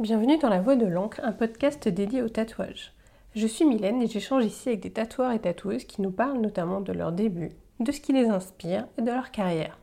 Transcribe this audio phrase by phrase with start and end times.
[0.00, 2.94] Bienvenue dans La Voix de l'encre, un podcast dédié au tatouage.
[3.34, 6.80] Je suis Mylène et j'échange ici avec des tatoueurs et tatoueuses qui nous parlent notamment
[6.80, 7.50] de leur début,
[7.80, 9.78] de ce qui les inspire et de leur carrière.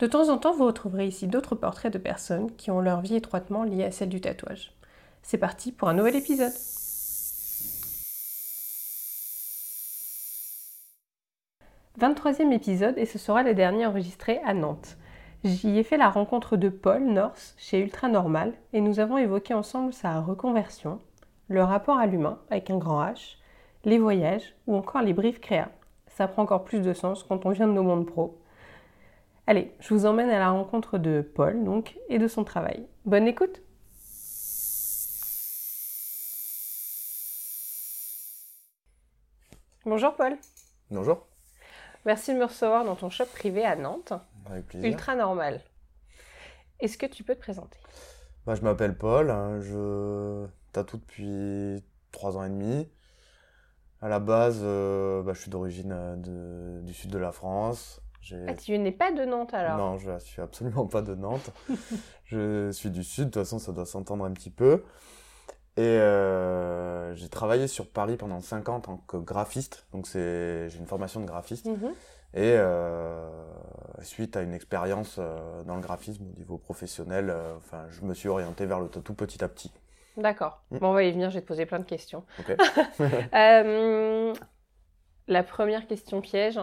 [0.00, 3.14] De temps en temps, vous retrouverez ici d'autres portraits de personnes qui ont leur vie
[3.14, 4.72] étroitement liée à celle du tatouage.
[5.22, 6.50] C'est parti pour un nouvel épisode.
[12.00, 14.96] «23e épisode et ce sera le dernier enregistré à Nantes.
[15.44, 19.54] J'y ai fait la rencontre de Paul North chez Ultra Normal et nous avons évoqué
[19.54, 21.00] ensemble sa reconversion,
[21.48, 23.38] le rapport à l'humain avec un grand H,
[23.84, 25.68] les voyages ou encore les briefs créa.
[26.06, 28.38] Ça prend encore plus de sens quand on vient de nos mondes pro.
[29.48, 32.86] Allez, je vous emmène à la rencontre de Paul donc et de son travail.
[33.04, 33.62] Bonne écoute
[39.84, 40.38] Bonjour Paul.
[40.92, 41.26] Bonjour.
[42.04, 44.12] Merci de me recevoir dans ton shop privé à Nantes.
[44.46, 44.90] Avec plaisir.
[44.90, 45.60] Ultra normal.
[46.80, 47.78] Est-ce que tu peux te présenter?
[48.46, 52.88] Bah, je m'appelle Paul, hein, je tatoue depuis 3 ans et demi.
[54.00, 58.02] À la base, euh, bah, je suis d'origine euh, du sud de la France.
[58.48, 59.78] Ah, Tu n'es pas de Nantes alors?
[59.78, 61.50] Non, je suis absolument pas de Nantes.
[62.24, 64.84] je suis du sud, de toute façon, ça doit s'entendre un petit peu.
[65.76, 69.86] Et euh, j'ai travaillé sur Paris pendant 5 ans en tant que graphiste.
[69.92, 71.66] Donc, j'ai une formation de graphiste.
[71.66, 71.92] Mhm.
[72.34, 73.28] Et euh,
[74.02, 78.14] suite à une expérience euh, dans le graphisme au niveau professionnel, euh, enfin, je me
[78.14, 79.72] suis orienté vers le tatou petit à petit.
[80.16, 80.62] D'accord.
[80.70, 80.78] Mm.
[80.78, 82.24] Bon, on va y venir, je vais te poser plein de questions.
[82.38, 82.56] Ok.
[83.34, 84.32] Euh,
[85.28, 86.60] la première question piège,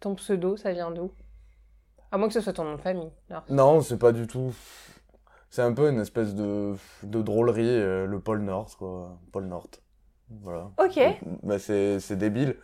[0.00, 1.10] ton pseudo, ça vient d'où?
[2.10, 3.10] À moins que ce soit ton nom de famille.
[3.30, 4.54] Alors, non, c'est pas du tout.
[5.50, 9.18] C'est un peu une espèce de, de drôlerie, euh, le pôle Nord, quoi.
[9.32, 9.68] Pôle Nord.
[10.42, 10.70] Voilà.
[10.78, 10.98] Ok.
[11.42, 12.56] Bah, c'est débile.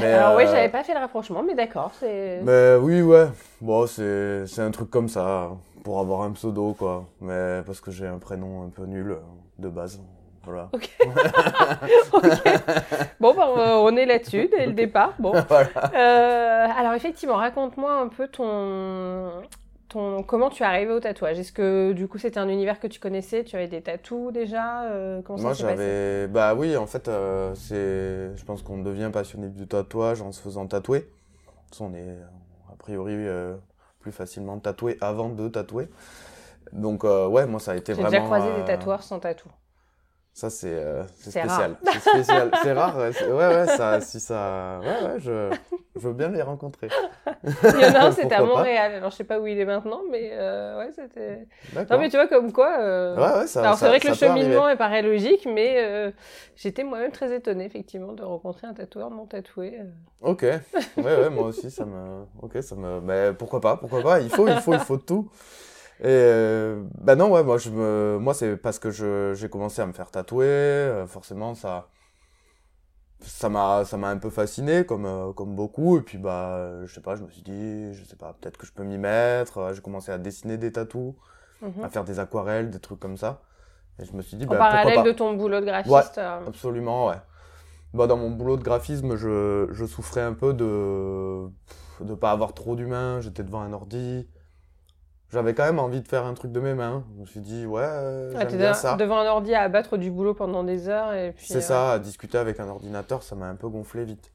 [0.00, 2.40] Alors oui, euh, j'avais pas fait le rapprochement, mais d'accord, c'est...
[2.42, 3.28] Mais oui, ouais.
[3.60, 5.50] Bon, c'est, un truc comme ça,
[5.84, 7.04] pour avoir un pseudo, quoi.
[7.20, 9.16] Mais parce que j'ai un prénom un peu nul, euh,
[9.58, 10.00] de base.
[10.44, 10.68] Voilà.
[10.72, 10.90] Ok.
[13.20, 15.14] Bon, bah, on on est là-dessus dès le départ.
[15.18, 15.32] Bon.
[15.48, 15.68] voilà.
[15.94, 19.30] Euh, alors effectivement, raconte-moi un peu ton,
[19.92, 21.38] ton, comment tu es arrivé au tatouage?
[21.38, 23.44] Est-ce que du coup c'était un univers que tu connaissais?
[23.44, 26.28] Tu avais des tatous déjà Euh, Comment ça Moi, j'avais.
[26.28, 28.36] Bah oui, en fait, euh, c'est.
[28.36, 31.08] Je pense qu'on devient passionné du tatouage en se faisant tatouer.
[31.76, 32.16] Qu'on est,
[32.72, 33.54] a priori, euh,
[34.00, 35.88] plus facilement tatoué avant de tatouer.
[36.72, 38.10] Donc, ouais, moi, ça a été J'ai vraiment.
[38.10, 39.48] déjà croisé des tatoueurs sans tatou.
[40.34, 41.76] Ça, c'est euh, spécial.
[41.84, 42.50] C'est spécial.
[42.62, 42.96] c'est rare.
[42.96, 44.80] Ouais, ouais, ça, si ça.
[44.80, 45.50] Ouais, ouais, je,
[45.94, 46.88] je veux bien les rencontrer.
[47.44, 48.42] Il y en a un, c'était à.
[48.42, 48.94] Montréal.
[48.94, 51.46] Alors je sais pas où il est maintenant, mais euh, ouais, c'était.
[51.90, 52.78] Non, mais tu vois, comme quoi.
[52.80, 53.60] euh, Ouais, ouais, ça.
[53.60, 56.12] Alors c'est vrai que le cheminement est paraît logique, mais
[56.56, 59.80] j'étais moi-même très étonnée, effectivement, de rencontrer un tatoueur non tatoué.
[60.22, 60.62] Ok, ouais,
[60.96, 62.24] ouais, moi aussi, ça me.
[62.40, 63.00] Ok, ça me.
[63.02, 65.28] Mais pourquoi pas, pourquoi pas, il faut, il faut, il faut tout.
[66.02, 68.18] Et euh, bah non, ouais, moi, je me...
[68.20, 68.90] moi c'est parce que
[69.34, 71.88] j'ai commencé à me faire tatouer, euh, forcément, ça.
[73.20, 76.86] Ça m'a, ça m'a un peu fasciné, comme, euh, comme beaucoup, et puis bah, euh,
[76.88, 78.98] je sais pas, je me suis dit, je sais pas, peut-être que je peux m'y
[78.98, 81.14] mettre, j'ai commencé à dessiner des tatous,
[81.60, 81.84] Mhm.
[81.84, 83.42] à faire des aquarelles, des trucs comme ça,
[84.00, 85.04] et je me suis dit, En bah, pourquoi parallèle pas.
[85.04, 86.18] de ton boulot de graphiste.
[86.18, 87.16] euh, Absolument, ouais.
[87.94, 91.48] Bah, dans mon boulot de graphisme, je, je souffrais un peu de
[92.00, 93.20] de pas avoir trop d'humains.
[93.20, 94.26] J'étais devant un ordi.
[95.32, 97.04] J'avais quand même envie de faire un truc de mes mains.
[97.16, 98.96] Je me suis dit, ouais, euh, ah, j'aime t'es bien de- ça.
[98.96, 101.46] devant un ordi à abattre du boulot pendant des heures et puis.
[101.46, 104.30] C'est euh, ça, à discuter avec un ordinateur, ça m'a un peu gonflé vite.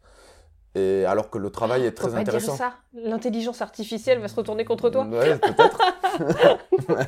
[0.75, 2.53] Et alors que le travail est Faut très pas intéressant.
[2.55, 2.73] dire ça.
[2.93, 5.05] L'intelligence artificielle va se retourner contre toi.
[5.05, 5.79] Ouais, peut-être.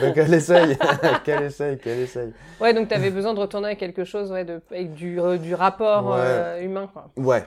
[0.00, 0.76] Donc elle essaye,
[1.24, 2.32] qu'elle essaye, qu'elle essaye.
[2.60, 5.54] Ouais, donc t'avais besoin de retourner à quelque chose, ouais, de, avec du, euh, du
[5.54, 6.16] rapport Ouais.
[6.18, 7.10] euh, humain, quoi.
[7.16, 7.44] Ouais.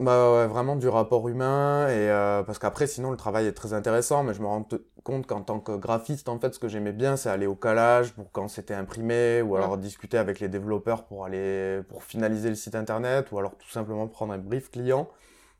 [0.00, 3.74] Bah ouais, vraiment du rapport humain et euh, parce qu'après sinon le travail est très
[3.74, 6.66] intéressant mais je me rends te- compte qu'en tant que graphiste en fait ce que
[6.66, 10.48] j'aimais bien c'est aller au calage pour quand c'était imprimé ou alors discuter avec les
[10.48, 14.68] développeurs pour aller pour finaliser le site internet ou alors tout simplement prendre un brief
[14.72, 15.08] client.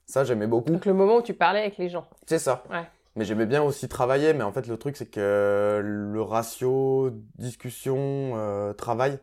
[0.05, 0.73] Ça j'aimais beaucoup.
[0.73, 2.07] Donc le moment où tu parlais avec les gens.
[2.27, 2.65] C'est ça.
[2.71, 2.83] Ouais.
[3.15, 8.33] Mais j'aimais bien aussi travailler mais en fait le truc c'est que le ratio discussion
[8.35, 9.21] euh, travail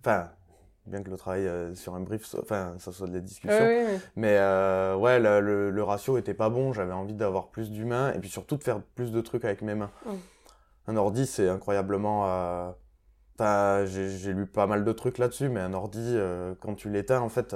[0.00, 0.30] enfin
[0.88, 3.58] bien que le travail euh, sur un brief soit- enfin ça soit de la discussion
[3.64, 3.98] ouais.
[4.16, 6.72] mais euh, ouais, le, le, le ratio était pas bon.
[6.72, 9.74] J'avais envie d'avoir plus d'humains et puis surtout de faire plus de trucs avec mes
[9.74, 9.90] mains.
[10.06, 10.10] Mm.
[10.88, 12.24] Un ordi, c'est incroyablement.
[12.26, 17.20] euh, j'ai lu pas mal de trucs là-dessus, mais un ordi, euh, quand tu l'éteins,
[17.20, 17.54] en fait,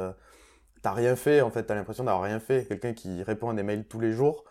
[0.83, 1.41] t'as rien fait.
[1.41, 2.67] En fait, t'as l'impression d'avoir rien fait.
[2.67, 4.45] Quelqu'un qui répond à des mails tous les jours,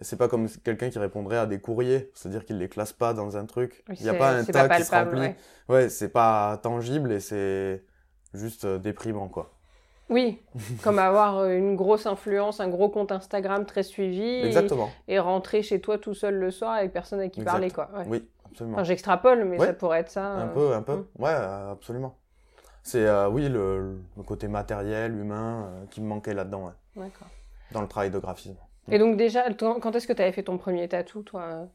[0.00, 2.10] c'est pas comme quelqu'un qui répondrait à des courriers.
[2.14, 3.84] C'est-à-dire qu'il les classe pas dans un truc.
[3.90, 5.20] Il y a pas un tas pas qui se remplit.
[5.20, 5.36] ouais.
[5.68, 7.84] Ouais, c'est pas tangible et c'est
[8.34, 9.50] juste euh, déprimant, quoi.
[10.10, 10.42] Oui,
[10.82, 14.42] comme avoir euh, une grosse influence, un gros compte Instagram très suivi.
[14.42, 14.90] Exactement.
[15.08, 17.52] Et, rentrer chez toi tout seul le soir avec personne à qui Exact.
[17.52, 17.88] parler, quoi.
[17.96, 18.04] Ouais.
[18.08, 18.74] Oui, absolument.
[18.74, 19.66] Enfin, j'extrapole, mais Ouais.
[19.66, 20.26] ça pourrait être ça.
[20.26, 20.52] Un euh.
[20.52, 20.96] peu, un peu.
[20.96, 21.22] Mm.
[21.22, 22.16] Ouais, absolument.
[22.82, 26.72] C'est, euh, oui, le, le côté matériel, humain, euh, qui me manquait là-dedans, ouais,
[27.04, 27.28] D'accord.
[27.72, 28.56] dans le travail de graphisme.
[28.90, 31.68] Et donc déjà, quand est-ce que tu avais fait ton premier tatou, toi?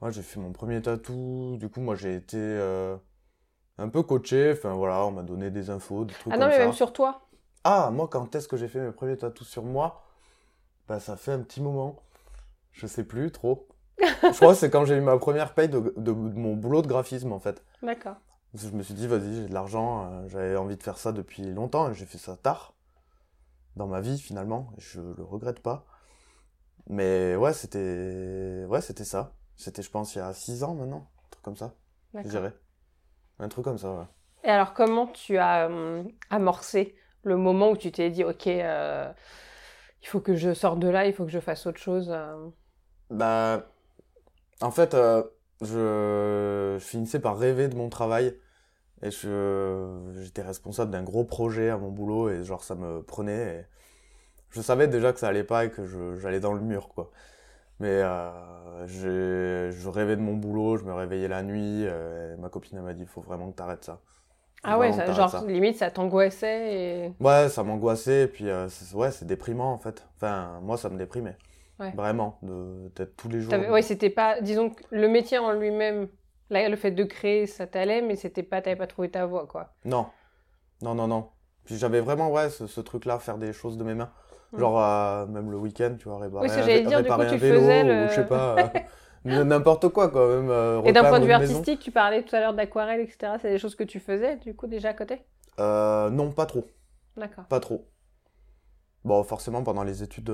[0.00, 1.56] Ouais, j'ai fait mon premier tatou.
[1.58, 2.38] Du coup, moi, j'ai été
[3.80, 4.52] un peu coaché.
[4.52, 6.64] Enfin, voilà, on m'a donné des infos, des trucs Ah non, comme mais ça.
[6.64, 7.20] même sur toi
[7.64, 10.02] Ah, moi, quand est-ce que j'ai fait mes premiers tatous sur moi?
[10.88, 11.96] Bah, ça fait un petit moment.
[12.72, 13.68] Je sais plus trop.
[14.30, 16.82] Je crois que c'est quand j'ai eu ma première paye de, de- de mon boulot
[16.82, 17.64] de graphisme, en fait.
[17.82, 18.16] D'accord.
[18.54, 21.42] Je me suis dit, vas-y, j'ai de l'argent, euh, j'avais envie de faire ça depuis
[21.52, 22.74] longtemps, et j'ai fait ça tard,
[23.76, 25.86] dans ma vie, finalement, et je le regrette pas.
[26.88, 29.34] Mais ouais, c'était ouais, c'était ça.
[29.56, 31.74] C'était, je pense, il y a 6 ans maintenant, un truc comme ça,
[32.22, 32.54] je dirais.
[33.40, 34.06] Un truc comme ça, ouais.
[34.44, 39.10] Et alors, comment tu as euh, amorcé le moment où tu t'es dit, ok, euh,
[40.02, 42.48] il faut que je sorte de là, il faut que je fasse autre chose euh?
[43.10, 43.66] Bah,
[44.60, 45.22] en fait, euh,
[45.62, 48.36] je, je finissais par rêver de mon travail
[49.02, 53.60] et je, j'étais responsable d'un gros projet à mon boulot et genre ça me prenait.
[53.60, 53.66] Et
[54.50, 57.10] je savais déjà que ça allait pas et que je, j'allais dans le mur, quoi.
[57.80, 61.86] Mais euh, je rêvais de mon boulot, je me réveillais la nuit.
[61.86, 64.00] euh, et ma copine m'a dit, il faut vraiment que t'arrêtes ça.
[64.62, 65.42] Ah ouais, ça, genre, ça.
[65.46, 67.12] limite, ça t'angoissait et...
[67.18, 70.06] Ouais, ça m'angoissait, et puis euh, ouais, c'est déprimant en fait.
[70.16, 71.38] Enfin, moi ça me déprimait.
[71.78, 71.92] Ouais.
[71.92, 73.54] Vraiment, de, d'être tous les jours.
[73.54, 74.38] Ouais, c'était pas...
[74.42, 76.08] Disons que le métier en lui-même,
[76.50, 78.60] là, le fait de créer, ça t'allait, mais c'était pas...
[78.60, 79.72] T'avais pas trouvé ta voie, quoi.
[79.86, 80.08] Non,
[80.82, 81.30] non, non, non.
[81.64, 84.10] Puis j'avais vraiment, ouais, ce, ce truc-là, faire des choses de mes mains.
[84.56, 88.04] Genre, euh, même le week-end, tu vois, réparer, Oui, un, ré- dire, coup, vélo, le-
[88.04, 88.72] ou je sais pas,
[89.26, 90.50] euh, n'importe quoi, quand même.
[90.50, 91.54] euh, Et d'un point de vue maison.
[91.54, 93.38] artistique, tu parlais tout à l'heure d'aquarelle, etc.
[93.38, 95.20] C'est des choses que tu faisais, du coup, déjà à côté?
[95.58, 96.66] Euh, non, pas trop,
[97.16, 97.44] D'accord.
[97.48, 97.86] pas trop.
[99.04, 100.28] Bon, forcément, pendant les études,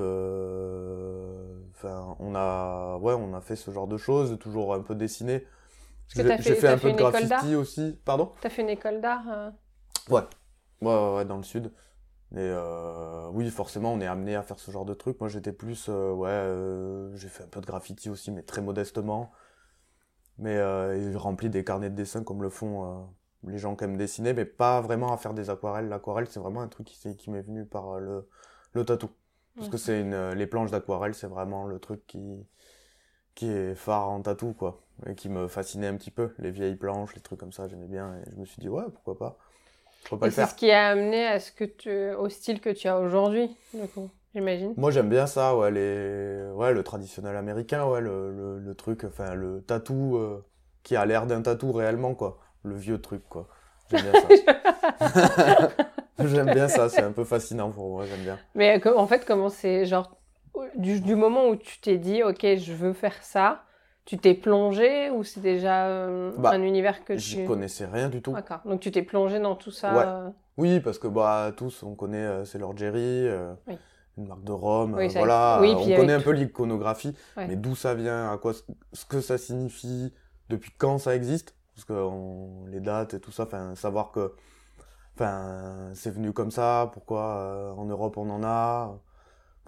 [1.75, 5.45] enfin, on a, ouais, on a fait ce genre de choses, toujours un peu dessiné.
[6.15, 6.23] J'ai
[6.55, 8.31] fait- un peu de graffiti aussi, pardon?
[8.41, 9.51] T'as fait une école d'art
[10.09, 10.21] Ouais,
[10.81, 11.71] ouais, ouais, dans le sud.
[12.33, 15.19] Et euh, oui, forcément, on est amené à faire ce genre de truc.
[15.19, 18.61] Moi, j'étais plus, euh, ouais, euh, j'ai fait un peu de graffiti aussi, mais très
[18.61, 19.31] modestement.
[20.37, 23.75] Mais euh, et j'ai rempli des carnets de dessin comme le font euh, les gens
[23.75, 25.87] qui aiment dessiner, mais pas vraiment à faire des aquarelles.
[25.89, 28.29] L'aquarelle, c'est vraiment un truc qui, m'est venu par euh, le,
[28.73, 29.09] le tatou.
[29.57, 29.77] Parce que Mhm.
[29.77, 32.19] c'est une, euh, les planches d'aquarelle, c'est vraiment le truc qui,
[33.35, 34.81] qui est phare en tatou, quoi.
[35.05, 36.33] Et qui me fascinait un petit peu.
[36.39, 38.15] Les vieilles planches, les trucs comme ça, j'aimais bien.
[38.17, 39.37] Et je me suis dit, ouais, pourquoi pas.
[40.15, 40.49] Pas Et le c'est faire.
[40.49, 41.89] ce qui a amené à ce que tu...
[42.15, 44.73] au style que tu as aujourd'hui, du coup, j'imagine.
[44.77, 46.49] Moi j'aime bien ça, ouais, les...
[46.53, 50.45] ouais, le traditionnel américain, ouais, le, le, le truc, enfin le tatou euh,
[50.83, 52.39] qui a l'air d'un tatou réellement, quoi.
[52.63, 53.47] Le vieux truc, quoi.
[53.89, 54.33] J'aime bien ça.
[56.19, 58.39] j'aime bien ça, c'est un peu fascinant pour moi, j'aime bien.
[58.55, 60.17] Mais euh, en fait, comment c'est genre
[60.75, 63.63] du, du moment où tu t'es dit ok je veux faire ça,
[64.07, 68.21] tu t'es plongé ou c'est déjà euh, Bah, un univers que tu connaissais rien du
[68.21, 68.31] tout.
[68.31, 68.61] D'accord.
[68.65, 69.93] Donc tu t'es plongé dans tout ça.
[69.93, 70.03] Ouais.
[70.05, 73.77] euh, Oui, parce que bah tous, on connaît euh, Sailor Jerry, euh, Oui.
[74.17, 77.47] une marque de Rome, Oui, voilà, oui, on connaît un tout- peu l'iconographie, Ouais.
[77.47, 78.53] mais d'où ça vient, à quoi,
[78.93, 80.13] ce que ça signifie,
[80.49, 84.31] depuis quand ça existe, parce que on- les dates et tout ça, enfin savoir que,
[85.15, 88.97] enfin c'est venu comme ça, pourquoi en Europe on en a,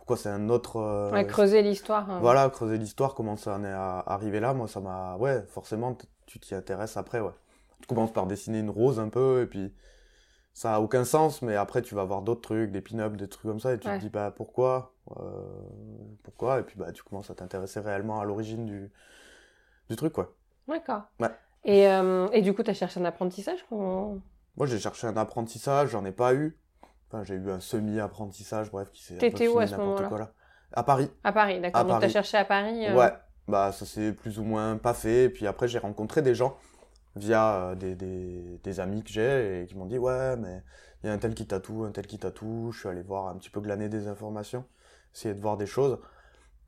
[0.10, 2.10] pourquoi c'est un autre, euh, ouais, creuser l'histoire.
[2.10, 2.20] hein.
[2.20, 6.40] voilà, creuser l'histoire, comment ça en est arrivé là, moi ça m'a, ouais, forcément tu
[6.40, 7.30] t'y intéresses après, ouais.
[7.80, 9.72] Tu commences par dessiner une rose un peu, et puis
[10.56, 13.44] ça a aucun sens, mais après tu vas voir d'autres trucs, des pin-ups, des trucs
[13.44, 13.98] comme ça, et tu Ouais.
[13.98, 15.44] te dis bah pourquoi, euh,
[16.24, 18.92] pourquoi, et puis bah tu commences à t'intéresser réellement à l'origine du,
[19.92, 20.34] du truc, quoi.
[20.68, 21.04] D'accord.
[21.20, 21.30] Ouais.
[21.66, 23.64] Et, euh, et du coup, tu as cherché un apprentissage.
[23.70, 26.58] Moi j'ai cherché un apprentissage, j'en ai pas eu.
[27.12, 30.20] Enfin, j'ai eu un semi-apprentissage, bref, qui s'est T'étais où à ce n'importe moment-là quoi
[30.20, 30.34] là.
[30.74, 31.10] À Paris.
[31.24, 31.84] À Paris, d'accord.
[31.86, 32.14] Donc tu as Paris.
[32.14, 32.86] cherché à Paris.
[32.88, 33.12] euh, Ouais,
[33.48, 35.24] bah ça s'est plus ou moins pas fait.
[35.26, 36.58] Et puis après, j'ai rencontré des gens
[37.16, 40.62] via euh, des, des, des amis que j'ai et qui m'ont dit Ouais, mais
[41.04, 42.72] il y a un tel qui tatoue, un tel qui tatoue.
[42.72, 44.66] Je suis allé voir un petit peu glaner des informations,
[45.16, 46.00] essayer de voir des choses.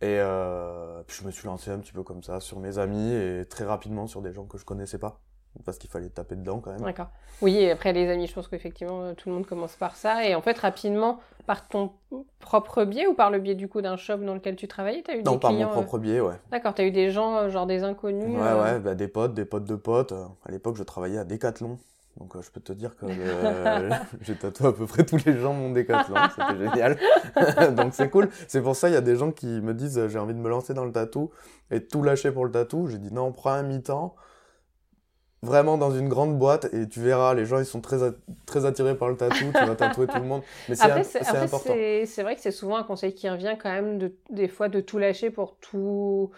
[0.01, 3.13] Et euh, puis je me suis lancé un petit peu comme ça sur mes amis
[3.13, 5.21] et très rapidement sur des gens que je connaissais pas.
[5.65, 6.81] Parce qu'il fallait taper dedans quand même.
[6.81, 7.09] D'accord.
[7.41, 10.25] Oui, et après les amis, je pense qu'effectivement, euh, tout le monde commence par ça.
[10.25, 11.91] Et en fait, rapidement, par ton
[12.39, 15.11] propre biais ou par le biais du coup d'un shop dans lequel tu travaillais, tu
[15.11, 16.35] as eu Non, des par clients mon euh, propre biais, ouais.
[16.51, 18.37] D'accord, tu as eu des gens, euh, genre des inconnus.
[18.37, 20.13] Ouais, euh, ouais, bah, des potes, des potes de potes.
[20.13, 21.77] À l'époque, je travaillais à Decathlon.
[22.17, 23.05] Donc, euh, je peux te dire que
[24.21, 26.15] j'ai tatoué à peu près tous les gens mon Decathlon.
[26.35, 26.97] C'était génial.
[27.75, 28.29] donc, c'est cool.
[28.47, 30.49] C'est pour ça, il y a des gens qui me disent j'ai envie de me
[30.49, 31.31] lancer dans le tatou
[31.69, 32.87] et de tout lâcher pour le tatou.
[32.87, 34.15] J'ai dit non, prends un mi-temps.
[35.43, 37.97] Vraiment dans une grande boîte et tu verras, les gens ils sont très,
[38.45, 40.43] très attirés par le tatou, tu vas tatouer tout le monde.
[40.69, 41.73] Mais c'est important.
[42.05, 44.79] c'est- vrai que c'est souvent un conseil qui revient quand même de, des fois de
[44.81, 46.29] tout lâcher pour tout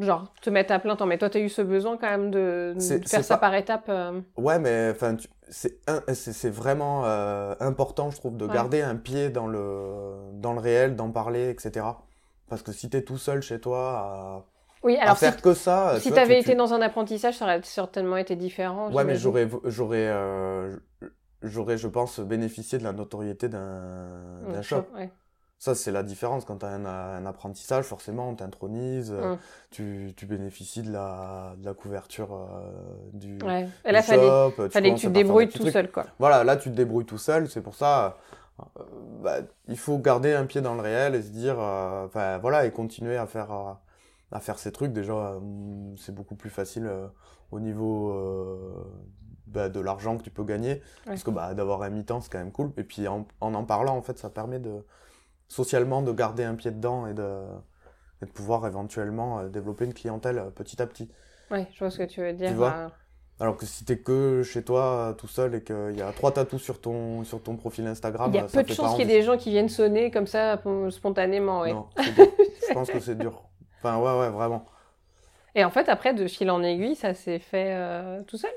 [0.00, 1.06] Genre, te mettre à plein temps.
[1.06, 3.54] Mais toi, tu as eu ce besoin quand même de, de faire ça pas- par
[3.56, 3.86] étapes.
[3.88, 4.20] euh.
[4.36, 8.54] Ouais, mais enfin, tu- c'est vraiment euh, important, je trouve, de Ouais.
[8.54, 11.84] garder un pied dans le dans le réel, d'en parler, etc.
[12.48, 14.44] Parce que si t'es tout seul chez toi à,
[14.84, 16.80] Oui, à alors si, faire que ça, si tu avais tu- été tu- dans un
[16.80, 18.92] apprentissage, ça aurait certainement été différent.
[18.92, 20.76] Ouais, mais j'aurais, j'aurais, euh,
[21.42, 24.08] j'aurais, je pense, bénéficié de la notoriété d'un,
[24.46, 25.10] Mm, ouais.
[25.60, 26.44] Ça, c'est la différence.
[26.44, 29.38] Quand tu as un, un apprentissage, forcément, on t'intronise, euh, Mm.
[29.70, 32.70] tu, tu bénéficies de la, de la couverture euh,
[33.12, 33.66] du, Ouais.
[33.84, 34.52] Et du là, fallait, shop.
[34.56, 35.72] tu fallait que tu à te débrouilles tout trucs.
[35.72, 36.06] seul, quoi.
[36.20, 37.48] Voilà, là, tu te débrouilles tout seul.
[37.50, 38.16] C'est pour ça,
[38.60, 38.82] euh,
[39.20, 42.70] bah, il faut garder un pied dans le réel et se dire, enfin, voilà, et
[42.70, 43.50] continuer à faire,
[44.32, 44.92] à faire ces trucs.
[44.92, 45.40] Déjà, euh,
[45.96, 47.06] c'est beaucoup plus facile euh,
[47.50, 48.84] au niveau euh,
[49.46, 50.82] bah, de l'argent que tu peux gagner.
[51.04, 52.72] Parce que bah, d'avoir un mi-temps, c'est quand même cool.
[52.76, 54.84] Et puis, en, en en parlant, en fait, ça permet de,
[55.48, 57.42] socialement, de garder un pied dedans et de,
[58.22, 61.10] et de pouvoir éventuellement euh, développer une clientèle petit à petit.
[61.50, 62.50] Ouais, je vois ce que tu veux dire.
[62.50, 62.88] Tu euh.
[63.40, 66.60] Alors que si t'es que chez toi tout seul et qu'il y a trois tatous
[66.60, 69.12] sur ton, sur ton profil Instagram, Il y a ça peu de chances qu'il y
[69.12, 71.60] ait des gens qui viennent sonner comme ça pon- spontanément.
[71.60, 71.72] Ouais.
[71.72, 73.44] Non, je pense que c'est dur.
[73.80, 74.66] Enfin, ouais, ouais, vraiment.
[75.54, 78.52] Et en fait, après, de fil en aiguille, ça s'est fait euh, tout seul?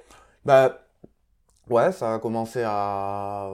[0.45, 0.87] Bah,
[1.69, 3.49] ouais, ça a commencé à,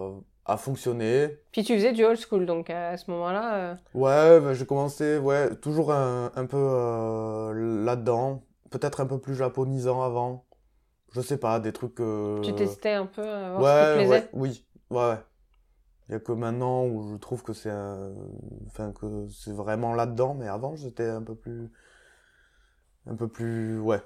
[0.46, 1.40] à fonctionner.
[1.52, 3.72] Puis tu faisais du old school, donc à ce moment-là.
[3.74, 8.46] euh, Ouais, bah, j'ai commencé, ouais, toujours un, un peu euh, là-dedans.
[8.70, 10.46] Peut-être un peu plus japonisant avant.
[11.14, 12.00] Je sais pas, des trucs.
[12.02, 14.28] euh, Tu testais un peu, euh, voir ce qui te Ouais, plaisait?
[14.32, 15.18] ouais, oui, ouais, ouais.
[16.10, 18.12] Il y a que maintenant où je trouve que c'est un...
[18.68, 21.70] enfin que c'est vraiment là-dedans, mais avant j'étais un peu plus,
[23.08, 24.02] un peu plus, ouais,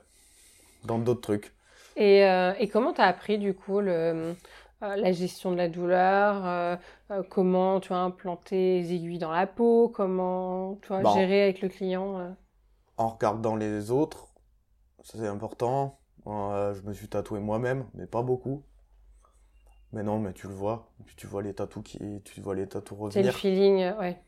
[0.86, 1.56] dans d'autres trucs.
[1.96, 4.36] Et, euh, et comment tu as appris du coup le,
[4.84, 6.76] euh, la gestion de la douleur euh,
[7.12, 11.14] euh, Comment tu as implanté les aiguilles dans la peau Comment tu vois, Bon.
[11.14, 12.36] gérer avec le client
[12.96, 14.30] En regardant les autres,
[15.04, 16.00] ça, c'est important.
[16.26, 18.64] Je me suis tatoué moi-même, mais pas beaucoup.
[19.94, 20.90] Mais non, mais tu le vois.
[21.00, 23.34] Et puis tu vois les tatous qui, tu vois les tatous C'est le revenir.
[23.34, 24.22] feeling, euh, ouais.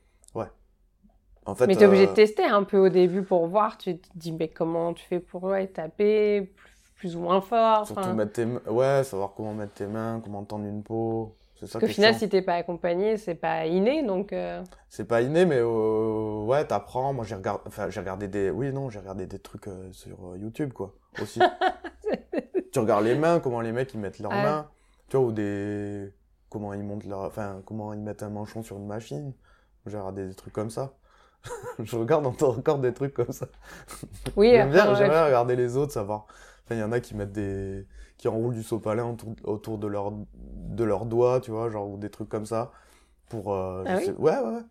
[1.45, 3.77] En fait, Mais tu es obligé euh, de tester un peu au début pour voir.
[3.77, 7.85] Tu te dis, mais comment tu fais pour ouais, taper plus, plus ou moins fort
[7.85, 11.35] surtout mettre tes, ouais, savoir comment mettre tes mains, comment tendre une peau.
[11.59, 15.05] C'est ça Parce qu'au final, si t'es pas accompagné, c'est pas inné, donc euh, C'est
[15.05, 17.13] pas inné, mais euh, ouais, t'apprends.
[17.13, 20.93] Moi, j'ai regardé, enfin, regardé des, oui, non, j'ai regardé des trucs sur YouTube, quoi,
[21.21, 21.41] aussi.
[22.71, 24.41] tu regardes les mains, comment les mecs ils mettent leurs Ouais.
[24.43, 24.69] mains,
[25.13, 26.11] tu vois, ou des,
[26.49, 29.31] comment ils montent leur, enfin, comment ils mettent un manchon sur une machine?
[29.85, 30.93] J'ai regardé des trucs comme ça.
[31.79, 33.45] Je regarde encore des trucs comme ça.
[34.35, 36.25] oui, J'aime bien, j'aime bien regarder les autres, savoir.
[36.65, 37.85] Enfin, il y en a qui mettent des,
[38.17, 41.97] qui enroulent du sopalin autour, autour de leurs, de leurs doigts, tu vois, genre, ou
[41.97, 42.71] des trucs comme ça.
[43.29, 44.05] Pour, euh, Ah je oui?
[44.05, 44.61] sais- ouais, ouais,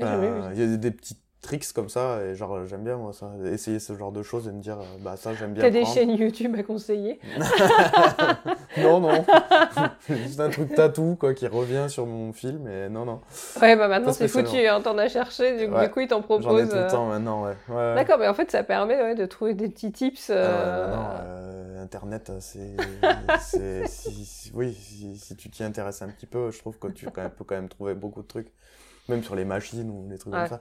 [0.00, 0.24] ça.
[0.52, 3.32] Il y a des, petits tricks comme ça, et genre, j'aime bien, moi, ça.
[3.46, 5.84] Essayer ce genre de choses et me dire, euh, bah, ça, j'aime bien T'as des
[5.84, 7.18] chaînes YouTube à conseiller?
[8.82, 9.24] non, non.
[10.08, 13.20] Juste un truc tatou, quoi, qui revient sur mon film, et non, non.
[13.60, 15.86] Ouais, bah maintenant c'est foutu, hein, t'en as cherché, du, Ouais.
[15.86, 16.68] du coup ils t'en J'en ai proposent.
[16.68, 17.54] tout le euh, temps maintenant, ouais.
[17.94, 20.30] D'accord, mais en fait ça permet ouais, de trouver des petits tips.
[20.30, 26.08] Ah euh, non, euh, Internet, c'est, si, si- oui, si, si tu t'y intéresses un
[26.08, 28.52] petit peu, je trouve que tu quand même- peux quand même trouver beaucoup de trucs,
[29.08, 30.60] même sur les machines ou des trucs comme ça.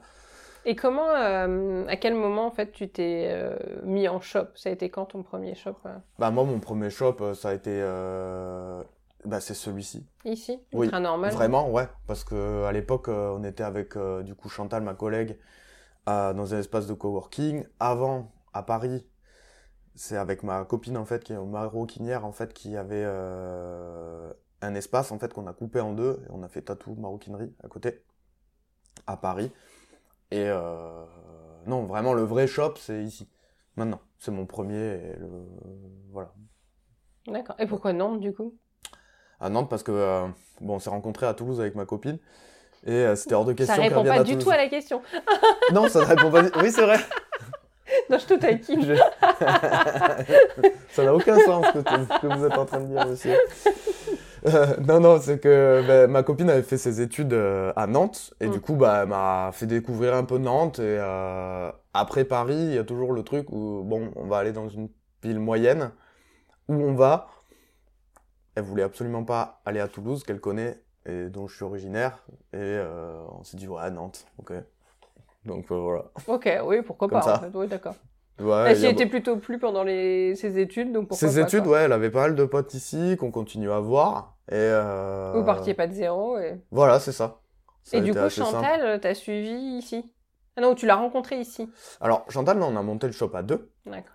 [0.70, 4.48] Et comment, euh, à quel moment en fait tu t'es euh, mis en shop?
[4.56, 7.54] Ça a été quand ton premier shop euh, Bah moi, mon premier shop, ça a
[7.54, 8.84] été, euh,
[9.24, 10.06] bah c'est celui-ci.
[10.26, 10.60] Ici?
[10.74, 11.32] Oui, Ultra normal.
[11.32, 15.38] Vraiment, ouais, parce que à l'époque, on était avec du coup Chantal, ma collègue,
[16.06, 17.64] dans un espace de coworking.
[17.80, 19.08] Avant, à Paris,
[19.96, 25.14] c'est avec ma copine en fait, qui est maroquinière en fait, qui avait un espace
[25.14, 26.20] en fait qu'on a coupé en deux.
[26.26, 28.04] Et on a fait tatou maroquinerie à côté,
[29.08, 29.50] à Paris.
[30.32, 31.04] Et euh,
[31.66, 33.28] non, vraiment le vrai shop, c'est ici.
[33.76, 34.76] Maintenant, c'est mon premier.
[34.76, 35.28] Et le,
[36.12, 36.34] voilà.
[37.28, 37.56] D'accord.
[37.60, 38.54] Et pourquoi Nantes du coup?
[39.40, 40.28] À Nantes parce que euh,
[40.62, 42.18] bon, on s'est rencontrés à Toulouse avec ma copine
[42.86, 44.44] et euh, c'était hors de question Ça répond pas du Toulouse.
[44.46, 45.02] tout à la question.
[45.74, 46.42] Non, ça ne répond pas.
[46.44, 46.98] du- Oui, c'est vrai.
[48.10, 48.84] non, je te taquine.
[48.84, 48.96] Je-
[50.94, 53.36] ça n'a aucun sens ce que, ce que vous êtes en train de dire, monsieur.
[54.48, 58.34] Euh, non, non, c'est que ben, ma copine avait fait ses études euh, à Nantes
[58.40, 58.52] et Mm.
[58.52, 60.80] du coup, bah, elle m'a fait découvrir un peu Nantes.
[60.80, 64.54] Et euh, après Paris, il y a toujours le truc où, bon, on va aller
[64.54, 64.90] dans une
[65.24, 65.92] ville moyenne
[66.70, 67.28] où on va.
[68.56, 72.26] Elle voulait absolument pas aller à Toulouse, qu'elle connaît et dont je suis originaire.
[72.54, 74.54] Et euh, on s'est dit, ouais, Nantes, ok.
[75.46, 76.06] Donc voilà.
[76.28, 77.38] Ok, oui, pourquoi Comme pas ça.
[77.38, 77.58] en fait.
[77.58, 77.96] Oui, d'accord.
[78.40, 80.36] Ouais, Elle s'y était plutôt plu pendant les...
[80.36, 81.72] ses études, donc pourquoi Ses pas, études, quoi.
[81.74, 84.38] ouais, elle avait pas mal de potes ici qu'on continue à voir.
[84.50, 86.38] Et euh, Vous partiez pas de zéro.
[86.38, 87.42] Et, Voilà, c'est ça.
[87.84, 88.30] Ça et du coup.
[88.30, 90.14] Chantal, t'as suivi ici?
[90.56, 91.70] Ah non, tu l'as rencontré ici.
[92.02, 93.72] Alors, Chantal, non, on a monté le shop à deux.
[93.86, 94.14] D'accord.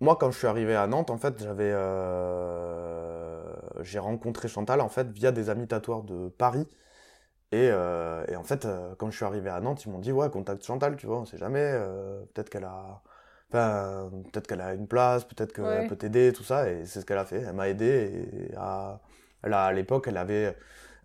[0.00, 3.42] Moi, quand je suis arrivé à Nantes, en fait, j'avais, euh,
[3.82, 6.66] j'ai rencontré Chantal en fait via des amis tatoueurs de Paris.
[7.52, 10.10] Et, euh, et en fait, euh, quand je suis arrivé à Nantes, ils m'ont dit
[10.12, 11.72] ouais, contacte Chantal, tu vois, on sait jamais.
[12.34, 13.02] peut-être qu'elle a,
[13.52, 15.86] peut-être qu'elle a une place, peut-être qu'elle Ouais.
[15.88, 16.68] peut t'aider, tout ça.
[16.70, 17.42] Et c'est ce qu'elle a fait.
[17.42, 18.48] Elle m'a aidé.
[18.50, 19.00] Et à,
[19.42, 20.56] elle a- à l'époque, elle avait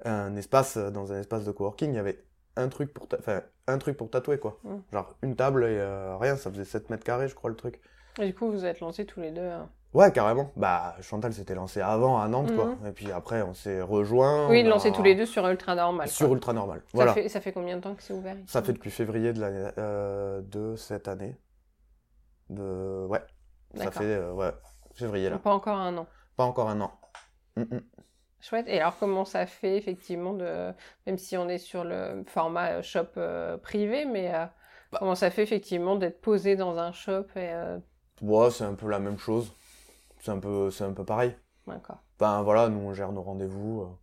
[0.06, 1.92] un espace dans un espace de coworking.
[1.92, 2.24] Il y avait
[2.56, 4.58] un truc pour, ta- enfin, un truc pour tatouer quoi.
[4.64, 4.76] Mm.
[4.94, 6.36] Genre une table et euh, rien.
[6.36, 7.80] Ça faisait 7 mètres carrés, je crois, le truc.
[8.20, 9.42] Et du coup, vous êtes lancés tous les deux.
[9.48, 9.70] hein.
[9.94, 10.52] Ouais, carrément.
[10.58, 12.76] Bah, Chantal s'était lancée avant à Nantes, quoi.
[12.88, 14.50] Et puis après, on s'est rejoints.
[14.50, 16.08] Oui, lancés tous les deux sur Ultra Normal.
[16.10, 16.36] Sur quoi.
[16.36, 16.80] Ultra Normal.
[16.86, 17.14] Ça, Voilà.
[17.14, 18.44] fait, ça fait combien de temps que c'est ouvert ici?
[18.48, 21.36] Ça fait depuis février de, l'année, euh, de cette année.
[22.50, 23.06] De...
[23.10, 23.22] Ouais.
[23.76, 24.52] Ça fait, euh, ouais,
[24.94, 25.38] février, là.
[25.38, 26.08] Pas encore un an.
[26.36, 26.92] Pas encore un an.
[27.56, 27.82] Mm, mm.
[28.40, 28.66] Chouette.
[28.68, 30.74] Et alors, comment ça fait, effectivement, de...
[31.06, 34.46] même si on est sur le format euh, shop euh, privé, mais euh,
[34.92, 35.00] Bah.
[35.00, 37.52] comment ça fait, effectivement, d'être posé dans un shop et...
[37.54, 37.80] euh,
[38.22, 39.52] Ouais, c'est un peu la même chose.
[40.20, 41.36] C'est un peu, c'est un peu pareil.
[41.68, 41.98] D'accord.
[42.20, 43.96] Ben voilà, nous on gère nos rendez-vous.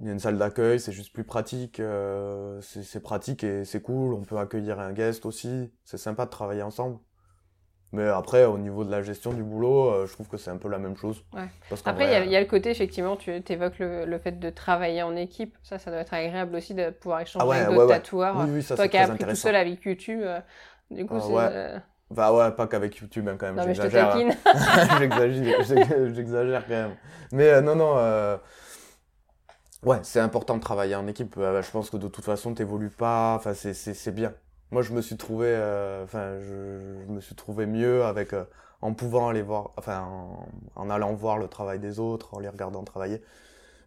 [0.00, 1.80] Il y a une salle d'accueil, c'est juste plus pratique.
[1.80, 4.12] euh, c'est pratique et c'est cool.
[4.14, 5.72] On peut accueillir un guest aussi.
[5.84, 6.98] C'est sympa de travailler ensemble.
[7.92, 10.58] Mais après, au niveau de la gestion du boulot, euh, je trouve que c'est un
[10.58, 11.24] peu la même chose.
[11.32, 11.48] Ouais.
[11.70, 14.04] Parce qu'en Après, il y, a- il y a le côté, effectivement, tu évoques le,
[14.04, 15.56] le fait de travailler en équipe.
[15.62, 17.94] Ça, ça doit être agréable aussi de pouvoir échanger Ah ouais, avec d'autres ouais.
[17.94, 18.36] tatoueurs.
[18.40, 20.40] Oui, oui, ça Toi qui as appris tout seul avec YouTube, euh,
[20.90, 21.32] du coup, Ah c'est...
[21.32, 21.74] ouais.
[22.10, 23.64] Bah ouais, pas qu'avec YouTube hein, quand même.
[23.64, 24.28] J'exagère, hein.
[24.98, 26.96] J'exagère, j'ex- j'exagère quand même.
[27.32, 27.96] Mais non, non.
[29.86, 31.36] Ouais, c'est important de travailler en équipe.
[31.38, 33.34] Euh, je pense que de toute façon, t'évolues pas.
[33.36, 34.34] Enfin, c'est, bien.
[34.72, 38.44] Moi, je me suis trouvé, euh, enfin, je, je me suis trouvé mieux avec, euh,
[38.82, 42.48] en pouvant aller voir, enfin, en, en allant voir le travail des autres, en les
[42.48, 43.22] regardant travailler.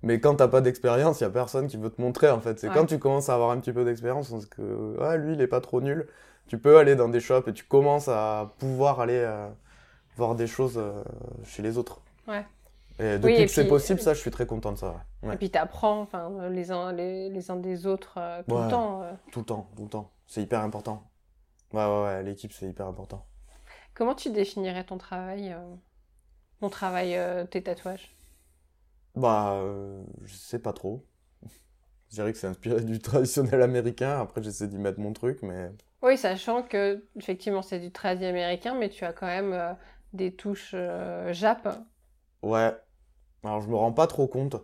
[0.03, 2.59] Mais quand t'as pas d'expérience, il y a personne qui veut te montrer en fait.
[2.59, 2.73] C'est Ouais.
[2.73, 5.47] quand tu commences à avoir un petit peu d'expérience, parce que ah, lui, il est
[5.47, 6.07] pas trop nul.
[6.47, 9.49] Tu peux aller dans des shops et tu commences à pouvoir aller euh,
[10.17, 10.81] voir des choses
[11.45, 12.01] chez les autres.
[12.27, 12.45] Ouais.
[12.99, 15.05] Et depuis et que c'est possible, ça, je suis très content de ça.
[15.23, 15.33] ouais.
[15.33, 18.61] Et puis t'apprends enfin, les, uns, les, les uns des autres euh, tout Ouais.
[18.63, 19.03] le temps.
[19.03, 19.13] euh.
[19.31, 20.11] Tout le temps, tout le temps.
[20.27, 21.09] C'est hyper important.
[21.73, 23.25] Ouais, ouais, ouais, l'équipe, c'est hyper important.
[23.93, 25.75] Comment tu définirais ton travail, euh,
[26.61, 28.15] ton travail, euh, tes tatouages?
[29.15, 31.05] Bah, euh, je sais pas trop.
[32.09, 34.19] Je dirais que c'est inspiré du traditionnel américain.
[34.21, 38.75] Après, j'essaie d'y mettre mon truc, mais Oui, sachant que effectivement c'est du tradi américain,
[38.75, 39.73] mais tu as quand même euh,
[40.13, 41.67] des touches euh, jap.
[42.41, 42.73] ouais.
[43.43, 44.55] Alors, je me rends pas trop compte.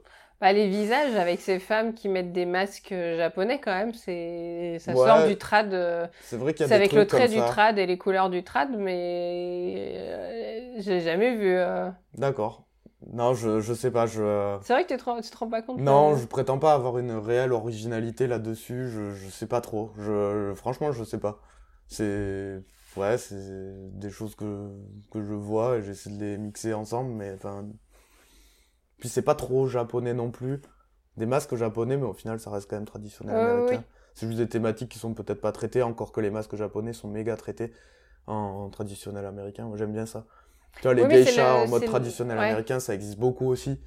[0.42, 4.78] Bah, les visages avec ces femmes qui mettent des masques euh, japonais quand même, c'est
[4.80, 4.96] ça Ouais.
[4.96, 5.74] sort du trad.
[5.74, 7.86] euh, C'est vrai qu'il y a C'est des avec le trait comme du trad et
[7.86, 11.48] les couleurs du trad, mais euh, j'ai jamais vu.
[11.56, 11.90] euh.
[12.14, 12.68] D'accord.
[13.14, 14.58] Non, je, je sais pas, je...
[14.60, 16.98] C'est vrai que tu te, tu te rends pas compte Non, je prétends pas avoir
[17.00, 19.92] une réelle originalité là-dessus, je, je sais pas trop.
[19.98, 21.42] Je, je- franchement, je sais pas.
[21.88, 22.64] C'est...
[22.96, 23.36] Ouais, c'est
[24.00, 24.72] des choses que,
[25.12, 27.68] que je vois et j'essaie de les mixer ensemble, mais enfin...
[29.00, 30.62] Puis c'est pas trop japonais non plus.
[31.18, 33.84] Des masques japonais, mais au final, ça reste quand même traditionnel américain.
[33.84, 33.88] oui.
[34.16, 37.10] C'est juste des thématiques qui sont peut-être pas traitées, encore que les masques japonais sont
[37.10, 37.74] méga traités
[38.28, 39.66] en, en traditionnel américain.
[39.68, 40.26] Moi, j'aime bien ça.
[40.82, 42.40] Tu vois, les Oui, geishas le- en mode le- traditionnel ouais.
[42.40, 43.80] américain, ça existe beaucoup aussi.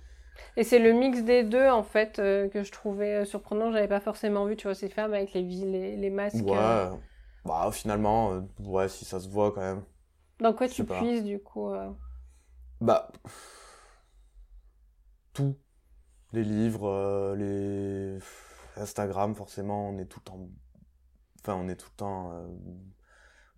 [0.56, 3.72] Et c'est le mix des deux, en fait, euh, que je trouvais euh, surprenant.
[3.72, 6.52] J'avais pas forcément vu, tu vois, ces femmes avec les, les, les masques.
[6.52, 6.54] Ouais.
[6.54, 6.96] euh.
[7.44, 9.84] Bah, finalement, euh, ouais, si ça se voit quand même.
[10.40, 11.70] Dans quoi tu puises, du coup
[12.80, 13.10] Bah.
[15.38, 15.54] Tout.
[16.32, 18.18] Les livres, euh, les.
[18.76, 20.48] Instagram, forcément, on est tout le temps.
[21.40, 22.48] Enfin, on est tout le temps euh,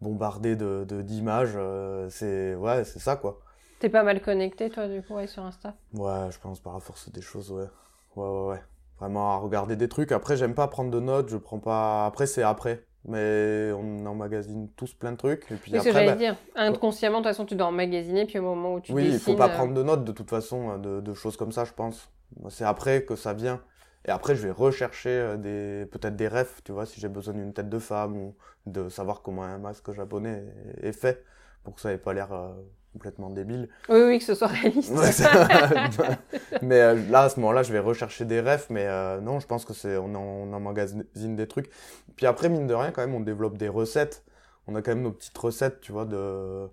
[0.02, 1.54] bombardé de, de- d'images.
[1.56, 2.54] euh, c'est.
[2.54, 3.40] Ouais, c'est ça, quoi.
[3.80, 5.74] T'es pas mal connecté, toi, du coup, ouais, sur Insta?
[5.94, 7.68] Ouais, je pense par la force des choses, ouais.
[8.16, 8.62] Ouais, ouais, ouais.
[8.98, 10.12] Vraiment à regarder des trucs.
[10.12, 12.06] Après, j'aime pas prendre de notes, je prends pas.
[12.06, 12.84] Après, c'est après.
[13.06, 15.50] Mais on emmagasine tous plein de trucs.
[15.50, 16.36] Et puis Oui, c'est ce que après, j'allais bah, dire.
[16.54, 19.36] Inconsciemment, de toute façon, tu dois emmagasiner, puis au moment où tu Oui, il faut
[19.36, 21.72] pas euh, prendre de notes de toute façon, euh, de, de choses comme ça, je
[21.72, 22.10] pense.
[22.50, 23.60] C'est après que ça vient.
[24.06, 27.34] Et après, je vais rechercher euh, des peut-être des refs, tu vois, si j'ai besoin
[27.34, 28.36] d'une tête de femme ou
[28.66, 30.44] de savoir comment un masque japonais
[30.82, 31.24] est, est fait
[31.62, 32.52] pour que ça ait pas l'air euh,
[32.92, 33.68] complètement débile.
[33.88, 34.92] Oui, oui, que ce soit réaliste.
[36.62, 39.46] Mais euh, là, à ce moment-là, je vais rechercher des refs, mais euh, non, je
[39.46, 41.70] pense que c'est on, en, on emmagasine des trucs.
[42.16, 44.24] Puis après, mine de rien, quand même, on développe des recettes.
[44.66, 46.68] On a quand même nos petites recettes, tu vois, de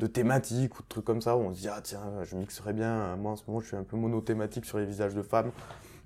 [0.00, 2.72] de thématiques ou de trucs comme ça où on se dit ah tiens je mixerais
[2.72, 5.52] bien moi en ce moment je suis un peu monothématique sur les visages de femmes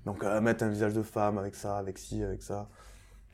[0.05, 2.67] donc euh, mettre un visage de femme avec ça avec ci avec ça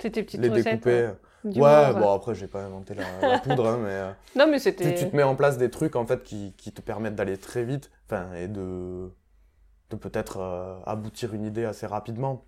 [0.01, 0.83] C'est tes petites les recettes.
[0.83, 1.05] découper.
[1.05, 4.47] hein, ouais moment, bon après j'ai pas inventé la, la poudre hein, mais euh, Non,
[4.47, 4.93] mais tu, c'était...
[4.93, 7.63] tu te mets en place des trucs en fait qui, qui te permettent d'aller très
[7.63, 9.11] vite enfin et de
[9.89, 12.45] de peut-être euh, aboutir une idée assez rapidement.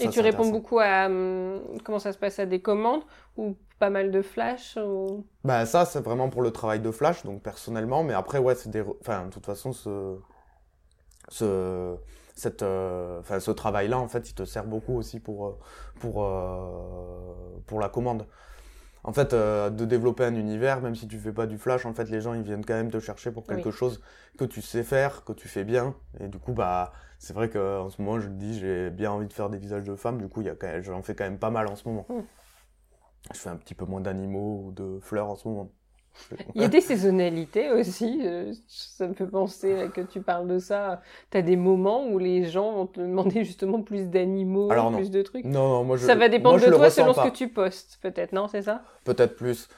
[0.00, 3.02] Et tu réponds beaucoup à hum, comment ça se passe à des commandes
[3.36, 5.26] ou pas mal de flash ou...
[5.44, 8.70] Bah ça c'est vraiment pour le travail de flash donc personnellement mais après ouais c'est
[8.70, 10.18] des enfin de toute façon ce
[11.28, 11.96] ce
[12.34, 15.58] cette euh, enfin ce travail là en fait il te sert beaucoup aussi pour euh,
[16.00, 18.26] pour euh, pour la commande
[19.04, 22.08] en fait, de développer un univers, même si tu fais pas du flash, en fait,
[22.08, 24.00] les gens ils viennent quand même te chercher pour quelque chose
[24.38, 25.96] que tu sais faire, que tu fais bien.
[26.20, 29.26] Et du coup, bah, c'est vrai qu'en ce moment, je me dis, j'ai bien envie
[29.26, 30.18] de faire des visages de femmes.
[30.18, 30.44] Du coup,
[30.82, 32.06] j'en fais quand même pas mal en ce moment.
[32.08, 32.22] Hmm.
[33.34, 35.72] Je fais un petit peu moins d'animaux ou de fleurs en ce moment.
[36.54, 38.20] Il y a des saisonnalités aussi.
[38.24, 41.00] Euh, ça me fait penser que tu parles de ça.
[41.30, 45.22] Tu as des moments où les gens vont te demander justement plus d'animaux, plus de
[45.22, 45.44] trucs.
[45.44, 46.06] Non, non, moi je.
[46.06, 48.82] Ça va dépendre de toi selon ce que tu postes, peut-être, non C'est ça?
[49.04, 49.68] Peut-être plus.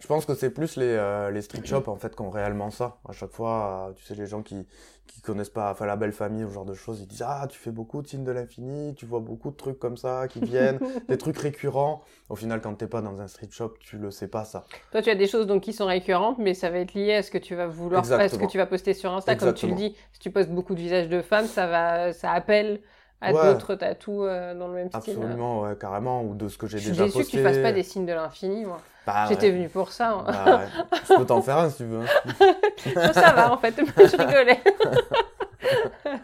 [0.00, 2.70] Je pense que c'est plus les, euh, les street shops en fait qui ont réellement
[2.70, 2.98] ça.
[3.08, 4.66] À chaque fois, euh, tu sais, les gens qui
[5.10, 7.58] qui connaissent pas, enfin la belle famille, ou genre de choses, ils disent ah tu
[7.58, 10.78] fais beaucoup de signes de l'infini, tu vois beaucoup de trucs comme ça qui viennent,
[11.08, 12.02] des trucs récurrents.
[12.28, 14.66] Au final, quand t'es pas dans un street shop, tu le sais pas ça.
[14.92, 17.22] Toi, tu as des choses donc qui sont récurrentes, mais ça va être lié à
[17.22, 19.66] ce que tu vas vouloir, à ce que tu vas poster sur Insta, comme tu
[19.66, 19.96] le dis.
[20.12, 22.80] Si tu postes beaucoup de visages de femmes, ça va, ça appelle
[23.20, 25.14] à d'autres tatous euh, dans le même style.
[25.14, 27.04] Absolument, ouais, carrément, ou de ce que j'ai déjà posté.
[27.04, 28.78] Je suis déçu que tu fasses pas des signes de l'infini, moi.
[29.06, 30.10] Bah, J'étais venu pour ça.
[30.10, 30.24] Hein.
[30.26, 30.60] Bah,
[31.08, 32.04] Je peux t'en faire un si tu veux.
[33.12, 34.60] ça va en fait, je rigolais.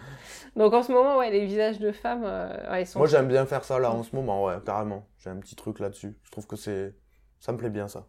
[0.56, 2.98] Donc en ce moment, ouais, les visages de femmes, euh, ils sont.
[2.98, 5.06] Moi j'aime bien faire ça là en ce moment, ouais, carrément.
[5.18, 6.16] J'ai un petit truc là-dessus.
[6.22, 6.94] Je trouve que c'est,
[7.40, 8.04] ça me plaît bien ça.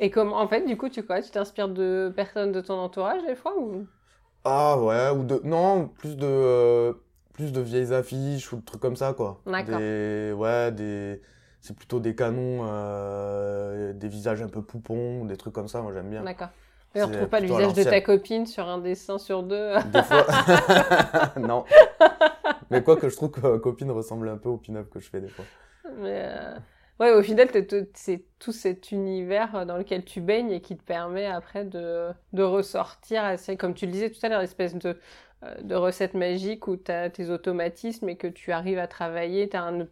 [0.00, 3.22] Et comme, en fait, du coup, tu quoi Tu t'inspires de personnes de ton entourage
[3.24, 3.86] des fois ou?
[4.44, 6.92] Ah ouais, ou de, non, plus de, euh,
[7.32, 9.40] plus de vieilles affiches ou de trucs comme ça quoi.
[9.46, 9.78] D'accord.
[9.78, 11.20] Ouais, des
[11.62, 15.92] c'est plutôt des canons, euh, des visages un peu poupons, des trucs comme ça, moi
[15.94, 16.24] j'aime bien.
[16.24, 16.48] D'accord.
[16.94, 19.74] Mais on retrouve pas le visage de ta copine sur un dessin sur deux.
[19.92, 20.26] Des fois.
[21.38, 21.64] non.
[22.70, 25.20] Mais quoi que je trouve que copine ressemble un peu au pin-up que je fais
[25.20, 25.44] des fois.
[25.98, 26.58] Mais euh...
[26.98, 27.48] ouais, au final,
[27.94, 32.42] c'est tout cet univers dans lequel tu baignes et qui te permet après de, de
[32.42, 34.94] ressortir, assez, comme tu le disais tout à l'heure, l'espèce de, euh,
[35.62, 39.48] de recette magique où tu as tes automatismes et que tu arrives à travailler.
[39.48, 39.86] Tu as un.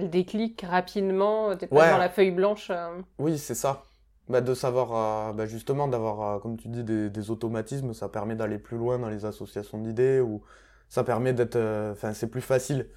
[0.00, 2.68] Le déclic rapidement, t'es pas dans la feuille blanche.
[2.70, 3.00] Euh.
[3.18, 3.84] Oui, c'est ça.
[4.28, 8.34] Bah, de savoir, euh, bah, justement, d'avoir, euh, comme tu dis, des, automatismes, ça permet
[8.34, 10.42] d'aller plus loin dans les associations d'idées, ou
[10.88, 11.58] ça permet d'être,
[11.92, 12.88] enfin, c'est plus facile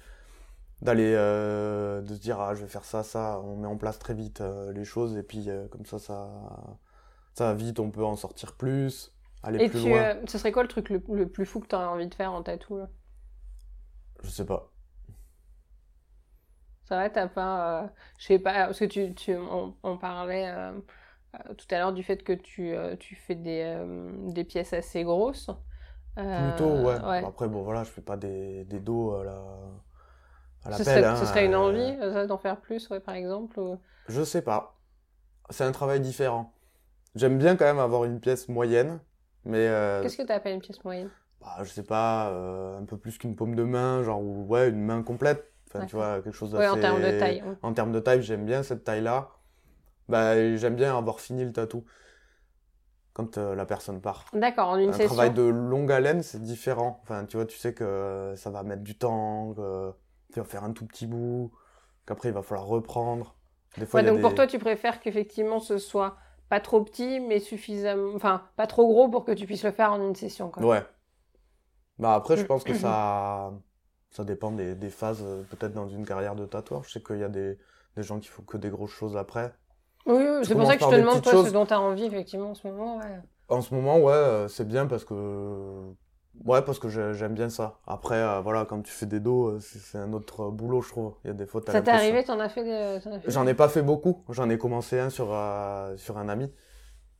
[0.82, 4.14] d'aller, de se dire, ah, je vais faire ça, ça, on met en place très
[4.14, 4.42] vite
[4.74, 6.28] les choses, et puis comme ça, ça,
[7.34, 10.16] ça vite, on peut en sortir plus, aller plus loin.
[10.22, 12.32] Et ce serait quoi le truc le, plus fou que tu aurais envie de faire
[12.32, 12.80] en tatou
[14.22, 14.72] Je sais pas.
[16.86, 17.82] Ça va, t'as pas.
[17.82, 17.86] Euh,
[18.18, 19.34] je sais pas, parce que tu, tu
[19.82, 20.70] on, parlait euh,
[21.34, 23.76] euh, tout à l'heure du fait que tu, tu fais des,
[24.28, 25.50] des pièces assez grosses.
[26.14, 27.24] Plutôt, ouais.
[27.24, 29.42] Après, bon, voilà, je fais pas des, des dos à la.
[30.64, 31.96] À ce, serait, hein, ce serait une envie
[32.26, 33.60] d'en faire plus, ouais, par exemple
[34.08, 34.76] Je sais pas.
[35.50, 36.52] C'est un travail différent.
[37.14, 38.98] J'aime bien quand même avoir une pièce moyenne,
[39.46, 39.68] mais.
[40.02, 41.10] Qu'est-ce que tu appelles une pièce moyenne?
[41.40, 42.28] bah, Je sais pas,
[42.78, 45.52] un peu plus qu'une paume de main, genre, ouais, une main complète
[45.86, 46.68] tu vois, quelque chose d'assez...
[46.68, 47.42] en termes de taille.
[47.62, 49.30] En termes de taille, j'aime bien cette taille-là.
[50.08, 51.84] Bah, j'aime bien avoir fini le tatou
[53.12, 54.26] quand euh, la personne part.
[54.32, 55.06] D'accord, en une session.
[55.06, 57.00] Un travail de longue haleine, c'est différent.
[57.02, 59.92] Enfin, tu vois, tu sais que ça va mettre du temps, que
[60.32, 61.50] tu vas faire un tout petit bout,
[62.06, 63.34] qu'après il va falloir reprendre.
[63.78, 66.16] Des fois, donc pour toi, tu préfères qu'effectivement ce soit
[66.48, 69.92] pas trop petit, mais suffisamment, enfin, pas trop gros pour que tu puisses le faire
[69.92, 70.50] en une session.
[70.50, 70.64] Quoi.
[70.64, 70.82] Ouais.
[71.98, 73.52] Bah après, je pense que ça,
[74.10, 76.84] ça dépend des, des phases, euh, peut-être dans une carrière de tatoueur.
[76.84, 77.58] Je sais qu'il y a des,
[77.96, 79.54] des, gens qui font que des grosses choses après.
[80.06, 82.50] Oui, c'est pour ça que je te demande, toi, ce dont tu as envie, effectivement,
[82.50, 82.98] en ce moment.
[82.98, 83.20] Ouais.
[83.48, 85.94] En ce moment, ouais, euh, c'est bien parce que.
[86.44, 87.78] Ouais, parce que j'aime bien ça.
[87.86, 91.14] Après, euh, voilà, quand tu fais des dos, c'est un autre boulot, je trouve.
[91.24, 92.98] Il y a des fois, Ça t'est arrivé, t'en as fait des...
[93.26, 94.22] J'en ai pas fait beaucoup.
[94.28, 95.36] J'en ai commencé un sur,
[95.96, 96.52] sur un ami.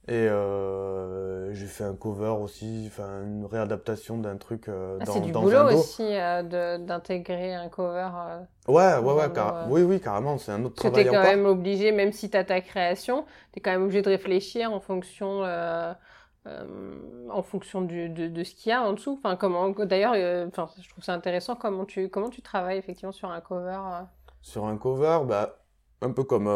[0.08, 5.18] Et euh, j'ai fait un cover aussi, enfin une réadaptation d'un truc euh, ah, dans,
[5.18, 8.08] du boulot aussi euh, d'intégrer un cover.
[8.14, 9.28] Euh, ouais, ouais, ouais,
[9.68, 11.02] oui, oui, carrément, c'est un autre travail.
[11.02, 13.82] Tu es quand même obligé, même si tu as ta création, tu es quand même
[13.82, 15.42] obligé de réfléchir en fonction,
[17.30, 19.18] en fonction du, de, de, ce qu'il y a en dessous.
[19.18, 20.12] Enfin, comment, d'ailleurs,
[20.48, 23.80] enfin, je trouve ça intéressant comment tu, comment tu travailles effectivement sur un cover.
[24.42, 25.64] Sur un cover, bah,
[26.02, 26.46] un peu comme,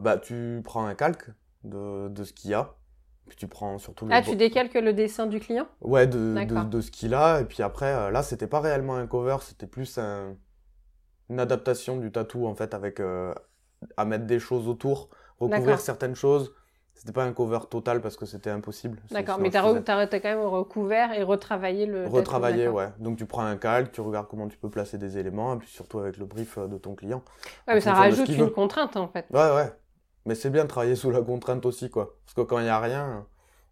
[0.00, 1.30] bah, tu prends un calque
[1.64, 2.74] de, de ce qu'il y a
[3.36, 5.66] tu prends surtout Ah, tu décalques le dessin du client?
[5.80, 7.40] Ouais, de, de, ce qu'il a.
[7.40, 12.10] Et puis après, euh, là, c'était pas réellement un cover, c'était plus une adaptation du
[12.10, 13.34] tatou, en fait, avec euh,
[13.96, 16.52] à mettre des choses autour, recouvrir certaines choses,
[16.98, 18.98] C'était pas un cover total parce que c'était impossible.
[19.12, 22.08] D'accord, mais t'as- t'as quand même recouvert et retravaillé le.
[22.64, 22.74] d'accord.
[22.74, 22.88] ouais.
[22.98, 25.68] Donc tu prends un calque, tu regardes comment tu peux placer des éléments, et puis
[25.68, 27.22] surtout avec le brief euh, de ton client.
[27.68, 28.50] Ouais, mais ça ce rajoute une veut.
[28.50, 29.26] contrainte en fait.
[29.32, 29.72] Ouais, ouais.
[30.26, 32.16] Mais c'est bien de travailler sous la contrainte aussi, quoi.
[32.24, 33.24] Parce que quand il y a rien,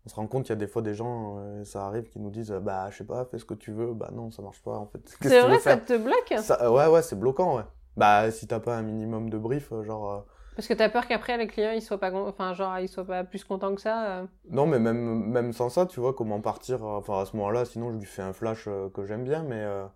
[0.07, 2.21] on se rend compte qu'il y a des fois des gens, euh, ça arrive, qui
[2.21, 3.93] nous disent, euh, bah, je sais pas, fais ce que tu veux.
[3.93, 5.01] Bah non, ça marche pas, en fait.
[5.21, 7.65] C'est tu veux vrai, ça te bloque Ça- euh, Ouais, ouais, c'est bloquant, ouais.
[7.97, 10.11] Bah, si t'as pas un minimum de brief, genre...
[10.13, 10.21] euh,
[10.57, 13.25] Parce que t'as peur qu'après les clients ils soient pas, enfin genre ils soient pas
[13.25, 14.21] plus contents que ça.
[14.23, 14.27] euh.
[14.51, 16.83] Non, mais même, même sans ça, tu vois, comment partir.
[16.85, 19.43] euh, Enfin, à ce moment-là, sinon, je lui fais un flash euh, que j'aime bien,
[19.43, 19.87] mais euh,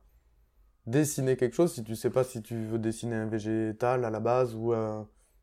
[0.86, 4.20] dessiner quelque chose, si tu sais pas si tu veux dessiner un végétal à la
[4.20, 4.74] base ou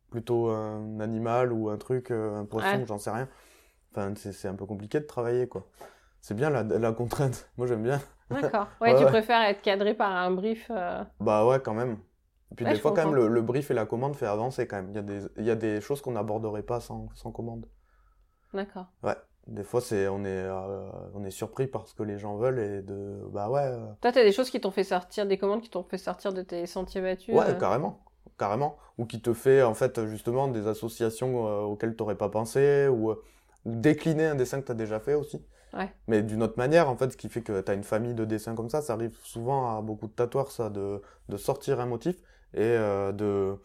[0.09, 2.85] plutôt un animal ou un truc, un poisson, Ouais.
[2.85, 3.27] j'en sais rien.
[3.91, 5.65] Enfin, c'est c'est un peu compliqué de travailler, quoi.
[6.21, 7.49] C'est bien la, la contrainte.
[7.57, 8.01] Moi, j'aime bien.
[8.29, 8.67] D'accord.
[8.81, 9.09] Ouais, Ouais, tu ouais.
[9.11, 10.69] préfères être cadré par un brief.
[11.19, 11.97] Bah ouais, quand même.
[12.51, 14.67] Et puis Ouais, des fois, quand même, le, le brief et la commande fait avancer,
[14.67, 14.89] quand même.
[14.91, 17.65] Il y a des, il y a des choses qu'on n'aborderait pas sans, sans commande.
[18.53, 18.87] D'accord.
[19.47, 22.59] Des fois, c'est, on, est, euh, on est surpris par ce que les gens veulent
[22.59, 23.21] et de...
[23.31, 23.61] Bah ouais...
[23.61, 26.33] euh, Toi, t'as des choses qui t'ont fait sortir, des commandes qui t'ont fait sortir
[26.33, 27.33] de tes sentiers battus.
[27.33, 27.53] Ouais, euh?
[27.53, 28.03] carrément,
[28.37, 28.75] carrément.
[28.97, 32.89] Ou qui te fait en fait justement des associations euh, auxquelles tu n'aurais pas pensé,
[32.89, 33.15] ou, ou
[33.65, 35.45] décliner un dessin que tu as déjà fait aussi.
[35.73, 35.89] Ouais.
[36.07, 38.25] Mais d'une autre manière, en fait, ce qui fait que tu as une famille de
[38.25, 41.85] dessins comme ça, ça arrive souvent à beaucoup de tatoueurs, ça, de, de sortir un
[41.85, 42.17] motif
[42.53, 43.55] et euh, de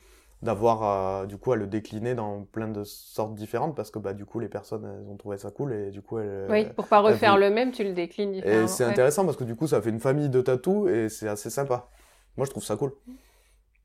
[0.43, 4.13] d'avoir euh, du coup à le décliner dans plein de sortes différentes parce que bah
[4.13, 6.87] du coup les personnes elles ont trouvé ça cool et du coup elles, Oui, pour
[6.89, 8.65] pas refaire le même, tu le déclines différemment.
[8.65, 8.91] et c'est ouais.
[8.91, 11.89] intéressant parce que du coup, ça fait une famille de tatous et c'est assez sympa.
[12.37, 12.93] Moi, je trouve ça cool.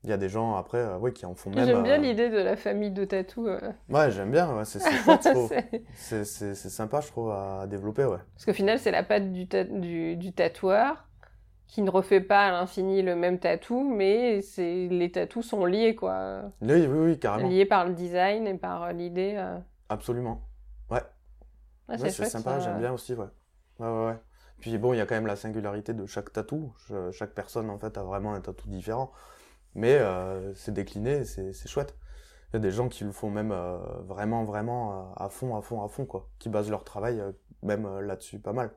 [0.04, 1.68] Il y a des gens après, euh, ouais, qui en font même.
[1.68, 3.46] J'aime bien euh, l'idée de la famille de tatou.
[3.48, 3.72] euh.
[3.88, 4.54] Ouais, j'aime bien.
[4.56, 4.80] ouais, c'est
[6.70, 8.18] sympa, je trouve, à développer, ouais.
[8.34, 11.07] Parce qu'au final, c'est la patte du, ta- du, du tatoueur
[11.68, 15.94] qui ne refait pas à l'infini le même tatou, mais c'est les tatous sont liés,
[15.94, 16.42] quoi.
[16.62, 17.48] Oui, oui, oui, carrément.
[17.48, 19.34] Liés par le design et par euh, l'idée.
[19.36, 19.58] euh.
[19.90, 20.42] Absolument.
[20.90, 21.02] Ouais,
[21.88, 23.26] Ah, ouais, c'est sympa, j'aime bien aussi, ouais.
[23.78, 24.16] Ouais, ouais, ouais.
[24.60, 26.74] Puis bon, il y a quand même la singularité de chaque tatou.
[27.12, 29.12] Chaque personne, en fait, a vraiment un tatou différent.
[29.74, 31.94] Mais euh, c'est décliné, c'est chouette.
[32.50, 33.76] Il y a des gens qui le font même euh,
[34.06, 36.28] vraiment, vraiment à fond, à fond, à fond, quoi.
[36.38, 37.22] Qui basent leur travail
[37.62, 38.70] même là-dessus pas mal.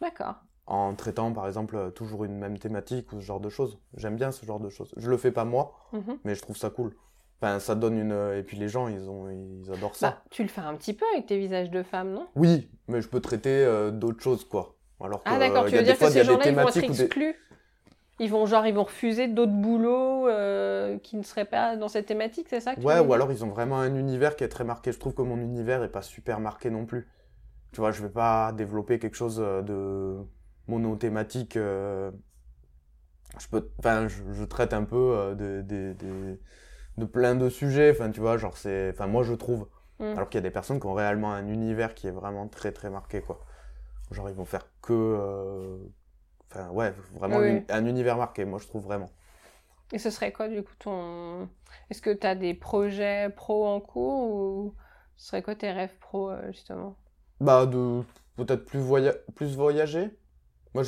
[0.00, 0.36] D'accord.
[0.66, 3.78] En traitant, par exemple, euh, toujours une même thématique ou ce genre de choses.
[3.96, 4.92] J'aime bien ce genre de choses.
[4.96, 6.18] Je le fais pas moi, Mhm.
[6.24, 6.94] mais je trouve ça cool.
[7.40, 8.12] Enfin, ça donne une...
[8.12, 9.28] euh, Et puis les gens, ils, ont...
[9.30, 10.08] ils adorent ça.
[10.08, 12.26] Bah, tu le fais un petit peu avec tes visages de femmes, non?
[12.36, 14.74] Oui, mais je peux traiter euh, d'autres choses, quoi.
[15.00, 16.90] Alors que, Ah d'accord, tu veux dire fois, que ces gens-là, ils vont être des-
[16.90, 17.34] exclus?
[18.18, 22.06] Ils vont genre, ils vont refuser d'autres boulots euh, qui ne seraient pas dans cette
[22.06, 24.64] thématique, c'est ça que Ouais, ou alors ils ont vraiment un univers qui est très
[24.64, 24.90] marqué.
[24.92, 27.06] Je trouve que mon univers est pas super marqué non plus.
[27.72, 30.16] Tu vois, je vais pas développer quelque chose de
[30.68, 31.56] monothématique.
[31.56, 32.10] euh,
[33.38, 36.40] Je peux, enfin, je, je traite un peu euh, de, de, de,
[36.98, 37.90] de plein de sujets.
[37.92, 39.68] Enfin, tu vois, genre c'est, enfin, moi je trouve.
[40.00, 40.16] Mm.
[40.16, 42.72] Alors qu'il y a des personnes qui ont réellement un univers qui est vraiment très
[42.72, 43.44] très marqué, quoi.
[44.12, 45.78] Genre ils vont faire que, euh,
[46.52, 48.44] enfin, ouais, vraiment Oui, un- univers marqué.
[48.46, 49.10] Moi je trouve vraiment.
[49.92, 51.48] Et ce serait quoi du coup ton...
[51.90, 54.74] Est-ce que tu as des projets pro en cours ou
[55.16, 56.96] ce serait quoi tes rêves pro euh, justement?
[57.40, 58.02] Bah, de
[58.36, 60.10] peut-être plus, voya plus voyager.
[60.76, 60.84] Moi,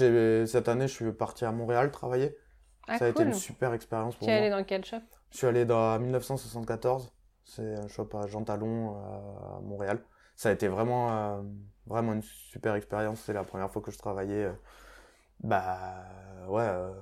[0.47, 2.37] cette année, je suis parti à Montréal travailler.
[2.89, 4.43] Ah Ça a été une super expérience pour Tu es moi.
[4.47, 4.99] allé dans quel shop?
[5.31, 7.11] Je suis allé dans 1974.
[7.43, 10.01] C'est un shop à Jean Talon à Montréal.
[10.37, 11.43] Ça a été vraiment, euh,
[11.87, 13.21] vraiment une super expérience.
[13.21, 14.45] C'est la première fois que je travaillais.
[14.45, 14.53] euh,
[15.41, 16.05] bah,
[16.49, 16.93] ouais, euh,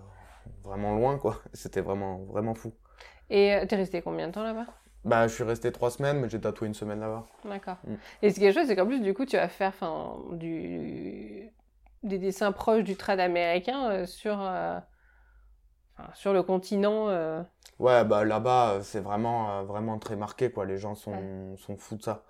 [0.63, 1.41] vraiment loin, quoi.
[1.55, 2.73] C'était vraiment, vraiment fou.
[3.31, 4.67] Et t'es resté combien de temps là-bas?
[5.05, 7.27] Bah, je suis resté trois semaines, mais j'ai tatoué une semaine là-bas.
[7.45, 7.79] D'accord.
[7.85, 7.95] Mm.
[8.23, 11.51] Et ce qui est chouette, c'est qu'en plus, du coup, tu vas faire enfin, du...
[12.07, 14.79] des dessins proches du trad américain euh, sur, euh,
[15.99, 17.09] enfin, sur le continent.
[17.09, 17.43] euh.
[17.79, 20.65] Ouais, bah là-bas, euh, c'est vraiment, euh, vraiment très marqué, quoi.
[20.65, 22.25] Les gens sont, sont fous de ça.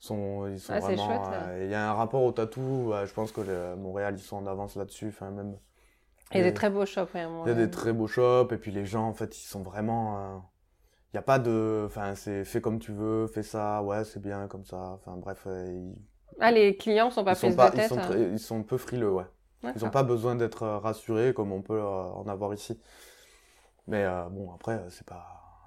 [0.00, 1.32] Sont, ils sont Ah, vraiment.
[1.32, 2.92] euh, Il y a un rapport au tatou.
[2.94, 5.08] euh, je pense que le- Montréal, ils sont en avance là-dessus.
[5.08, 5.58] Enfin, même.
[6.32, 7.10] Il y a des très beaux shops,
[7.44, 8.52] il y a des très beaux shops.
[8.52, 10.18] Et puis les gens, en fait, ils sont vraiment.
[10.36, 10.38] euh,
[11.14, 11.84] Il n'y a pas de.
[11.86, 14.78] Enfin, c'est fais comme tu veux, fais ça, ouais, c'est bien comme ça.
[14.94, 15.96] Enfin, bref, euh, ils,
[16.40, 17.88] Ah, les clients sont pas ils sont prises pas, de ils tête.
[17.88, 18.02] sont, hein.
[18.02, 19.24] très- ils sont peu frileux, ouais.
[19.76, 22.78] Ils n'ont pas besoin d'être euh, rassurés comme on peut euh, en avoir ici.
[23.86, 25.24] Mais euh, bon, après, c'est pas.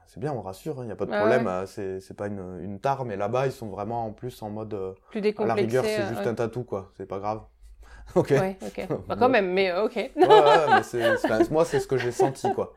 [0.08, 1.48] C'est bien, on rassure, il n'y a pas de Ah problème.
[1.48, 1.48] ouais.
[1.48, 4.50] euh, c'est c'est pas une, une tare, mais là-bas, ils sont vraiment en plus en
[4.50, 4.78] mode.
[5.10, 6.28] Plus à la rigueur, c'est juste ouais.
[6.28, 6.92] un tatou, quoi.
[6.98, 7.42] C'est pas grave.
[8.16, 8.34] ok.
[8.34, 8.90] Ouais, ok.
[9.08, 9.96] Bah, quand même, mais ok.
[10.24, 12.74] Ouais, ouais, mais moi, c'est ce que j'ai senti, quoi.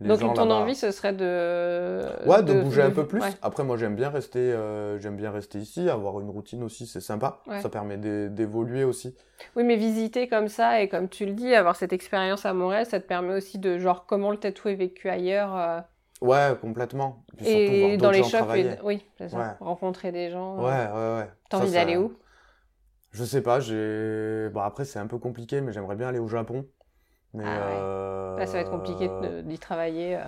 [0.00, 2.02] Les Donc gens ton envie, ce serait de...
[2.28, 3.20] Ouais, de, bouger un peu plus.
[3.20, 3.30] ouais.
[3.42, 7.00] Après, moi, j'aime bien rester, euh, j'aime bien rester ici, avoir une routine aussi, c'est
[7.00, 7.40] sympa.
[7.48, 7.60] Ouais.
[7.60, 9.16] Ça permet d'é- d'évoluer aussi.
[9.56, 12.86] Oui, mais visiter comme ça, et comme tu le dis, avoir cette expérience à Montréal,
[12.86, 15.56] ça te permet aussi de, genre, comment le tatou est vécu ailleurs.
[15.56, 15.80] euh,
[16.20, 17.24] Ouais, complètement.
[17.36, 19.24] Puis Et dans les shops, et- oui, ça.
[19.36, 19.44] Ouais.
[19.60, 20.58] Rencontrer des gens.
[20.58, 21.30] Ouais, euh, ouais, ouais.
[21.48, 22.12] T'as Ça, envie d'aller où?
[23.10, 24.48] Je sais pas, j'ai.
[24.52, 26.66] Bon, après, c'est un peu compliqué, mais j'aimerais bien aller au Japon.
[27.34, 27.44] Mais.
[27.46, 27.78] Ah ouais.
[27.80, 29.10] euh, Là, ça va être compliqué
[29.44, 30.16] d'y travailler.
[30.16, 30.24] euh.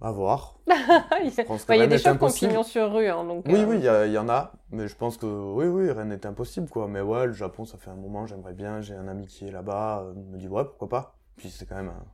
[0.00, 0.54] À voir.
[0.68, 2.50] il y a- Bah, y des impossible.
[2.52, 3.44] pignon sur rue, hein, donc.
[3.46, 6.24] Oui, euh, oui, il y, en a, mais je pense que oui, oui, Rennes est
[6.24, 6.86] impossible, quoi.
[6.86, 8.80] Mais ouais, le Japon, ça fait un moment, j'aimerais bien.
[8.80, 11.16] J'ai un ami qui est là-bas, euh, il me dit ouais, pourquoi pas.
[11.36, 12.04] Puis c'est quand même un,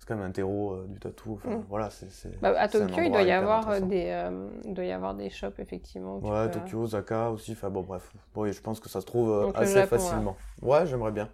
[0.00, 1.34] c'est quand même un terreau euh, du tatou.
[1.34, 1.64] Enfin, Mm.
[1.68, 2.40] voilà, c'est.
[2.40, 4.28] bah, à Tokyo, il doit y avoir des,
[4.64, 6.18] il doit y avoir des shops effectivement.
[6.18, 7.52] Ouais, peux- Tokyo, Osaka aussi.
[7.52, 8.10] Enfin bon, bref.
[8.34, 10.36] Oui, je pense que ça se trouve Donc, assez Japon, facilement.
[10.62, 11.28] Ouais, j'aimerais bien.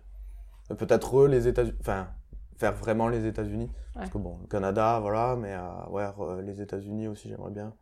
[0.70, 1.76] Euh, Peut-être euh, les États-Unis.
[1.80, 2.08] Enfin,
[2.56, 3.70] faire vraiment les États-Unis.
[3.94, 4.12] Parce Ouais.
[4.12, 7.72] que bon, le Canada, voilà, mais euh, ouais, euh, les États-Unis aussi, j'aimerais bien.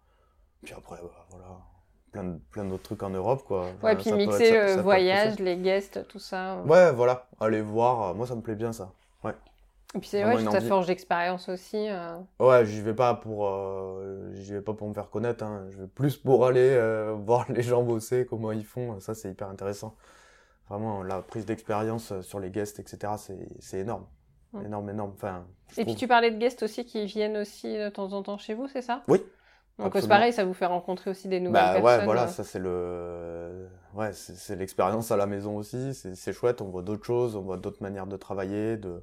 [0.63, 1.47] Puis après, bah, voilà,
[2.13, 3.67] plein plein d'autres trucs en Europe, quoi.
[3.83, 6.55] Ouais, puis être- mixer ça- le ça être voyage, les guests, tout ça.
[6.55, 6.65] euh.
[6.65, 8.91] Ouais, voilà, aller voir, euh, moi ça me plaît bien ça.
[9.95, 10.69] Et puis c'est Vraiment ouais, envie.
[10.69, 11.89] forge d'expérience aussi.
[11.89, 12.19] euh.
[12.39, 15.65] Ouais, j'y vais pas pour, euh, j'y vais pas pour me faire connaître, hein.
[15.71, 19.31] je vais plus pour aller euh, voir les gens bosser, comment ils font, ça c'est
[19.31, 19.95] hyper intéressant.
[20.69, 23.15] Vraiment, la prise d'expérience euh, sur les guests, etc.,
[23.61, 24.07] c'est, énorme.
[24.53, 24.67] Mm.
[24.67, 25.13] Énorme, énorme.
[25.15, 28.23] Enfin, je Et puis tu parlais de guests aussi qui viennent aussi de temps en
[28.23, 29.03] temps chez vous, c'est ça?
[29.09, 29.23] Oui,
[29.79, 31.99] Donc c'est pareil, ça vous fait rencontrer aussi des nouvelles Bah personnes.
[32.01, 32.29] ouais, voilà, euh.
[32.29, 35.95] ça c'est le, ouais, c'est c'est l'expérience à la maison aussi.
[35.95, 39.03] C'est c'est chouette, on voit d'autres choses, on voit d'autres manières de travailler, de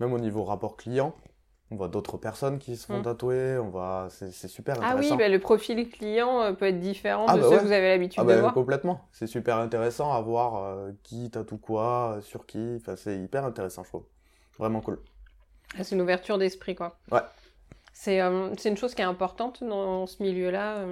[0.00, 1.14] même au niveau rapport client,
[1.70, 3.02] on voit d'autres personnes qui se font Mm.
[3.02, 5.16] tatouer, on voit, c'est super Ah oui, intéressant.
[5.16, 7.58] bah, le profil client euh, peut être différent Ah de bah ceux ouais.
[7.58, 8.54] que vous avez l'habitude Ah de bah, voir.
[8.54, 13.44] complètement, c'est super intéressant à voir euh, qui tatoue quoi, sur qui, enfin c'est hyper
[13.44, 14.04] intéressant je trouve,
[14.58, 15.00] vraiment cool.
[15.78, 16.96] Ah, C'est une ouverture d'esprit, quoi.
[17.10, 17.20] Ouais.
[17.92, 20.84] C'est euh, c'est une chose qui est importante dans ce milieu-là.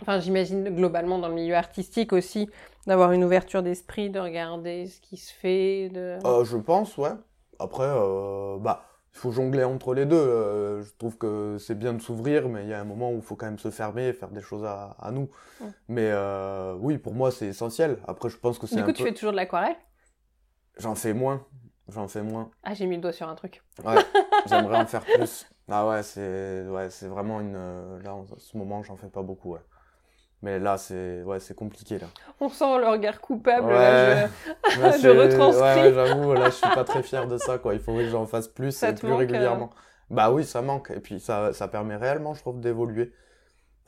[0.00, 2.48] Enfin, j'imagine globalement dans le milieu artistique aussi,
[2.86, 5.90] d'avoir une ouverture d'esprit, de regarder ce qui se fait.
[5.90, 6.18] De...
[6.24, 7.10] Euh, je pense, ouais.
[7.58, 7.86] Après,
[8.60, 8.82] bah,
[9.14, 10.16] il faut jongler entre les deux.
[10.16, 13.16] Euh, je trouve que c'est bien de s'ouvrir, mais il y a un moment où
[13.16, 15.28] il faut quand même se fermer et faire des choses à, à nous.
[15.88, 17.98] Mais euh, oui, pour moi, c'est essentiel.
[18.06, 18.96] Après, je pense que c'est du un coup, peu...
[18.98, 19.76] tu fais toujours de l'aquarelle?
[20.78, 21.44] J'en fais moins.
[21.88, 22.50] J'en fais moins.
[22.62, 23.62] Ah, j'ai mis le doigt sur un truc.
[23.84, 23.96] Ouais,
[24.46, 25.46] j'aimerais en faire plus.
[25.68, 27.56] Ah ouais, c'est ouais, c'est vraiment une...
[27.56, 29.60] euh, Là, en ce moment, j'en fais pas beaucoup, ouais.
[30.42, 32.14] Mais là, c'est ouais, c'est compliqué, là.
[32.40, 33.72] On sent le regard coupable.
[33.72, 33.74] Ouais.
[33.74, 34.30] là, je-
[34.80, 35.60] Là, Je retranscris.
[35.60, 37.74] Ouais, j'avoue, là, je suis pas très fier de ça, quoi.
[37.74, 39.70] Il faudrait que j'en fasse plus Ça et plus manque, euh régulièrement.
[40.10, 40.90] Bah oui, ça manque.
[40.90, 43.12] Et puis, ça, ça permet réellement, je trouve, d'évoluer.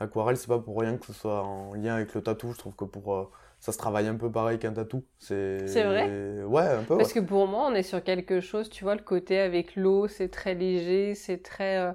[0.01, 2.53] L'aquarelle, c'est pas pour rien que ce soit en lien avec le tatou.
[2.53, 3.15] Je trouve que pour.
[3.15, 5.05] euh, ça se travaille un peu pareil qu'un tatou.
[5.19, 5.85] C'est.
[5.85, 6.97] Vrai Ouais, un peu.
[6.97, 7.15] Parce ouais.
[7.15, 10.29] que pour moi, on est sur quelque chose, tu vois, le côté avec l'eau, c'est
[10.31, 11.79] très léger, c'est très...
[11.79, 11.93] euh,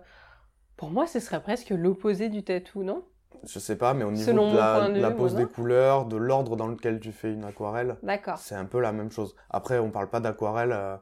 [0.77, 3.05] Pour moi, ce serait presque l'opposé du tatou, non?
[3.45, 5.35] Je sais pas, mais au niveau Selon de la, point de de la vue, pose
[5.35, 7.97] des couleurs, de l'ordre dans lequel tu fais une aquarelle,
[8.37, 9.35] c'est un peu la même chose.
[9.49, 10.71] Après, on parle pas d'aquarelle.
[10.73, 10.97] euh,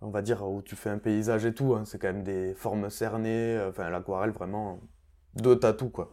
[0.00, 2.54] on va dire où tu fais un paysage et tout, hein, c'est quand même des
[2.54, 4.80] formes cernées, euh, enfin l'aquarelle vraiment
[5.36, 6.12] de tatou quoi.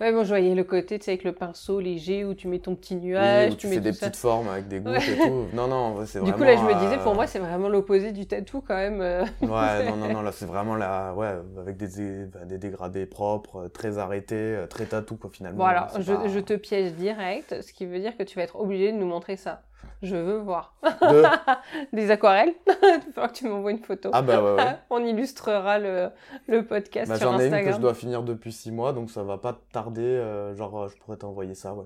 [0.00, 2.58] Ouais, bon, je voyais le côté, tu sais, avec le pinceau léger où tu mets
[2.60, 4.10] ton petit Oui, nuage, où tu mets fais des ça.
[4.10, 5.00] petites formes avec des gouttes Ouais.
[5.08, 5.48] et tout.
[5.52, 6.36] Non, non, c'est Du vraiment.
[6.36, 9.00] coup, là, je me disais, pour euh, moi, c'est vraiment l'opposé du tatou quand même.
[9.00, 9.24] euh.
[9.42, 13.64] Ouais, non, non, non, là, c'est vraiment là, ouais, avec des, des, des dégradés propres,
[13.64, 15.58] euh, très arrêtés, très tatou, quoi, finalement.
[15.58, 18.36] Bon, alors, C'est je, pas- je te piège direct, ce qui veut dire que tu
[18.36, 19.62] vas être obligé de nous montrer ça.
[20.02, 20.74] Je veux voir.
[20.82, 21.22] De-
[21.96, 22.54] Des aquarelles.
[22.82, 24.10] Il falloir que tu m'envoies une photo.
[24.12, 24.76] Ah, bah ouais, ouais.
[24.90, 26.10] On illustrera le,
[26.48, 27.74] le podcast Bah, sur j'en ai une que Instagram.
[27.76, 30.02] je dois finir depuis 6 mois, donc ça va pas tarder.
[30.02, 31.84] euh, genre, euh, je pourrais t'envoyer ça, ouais.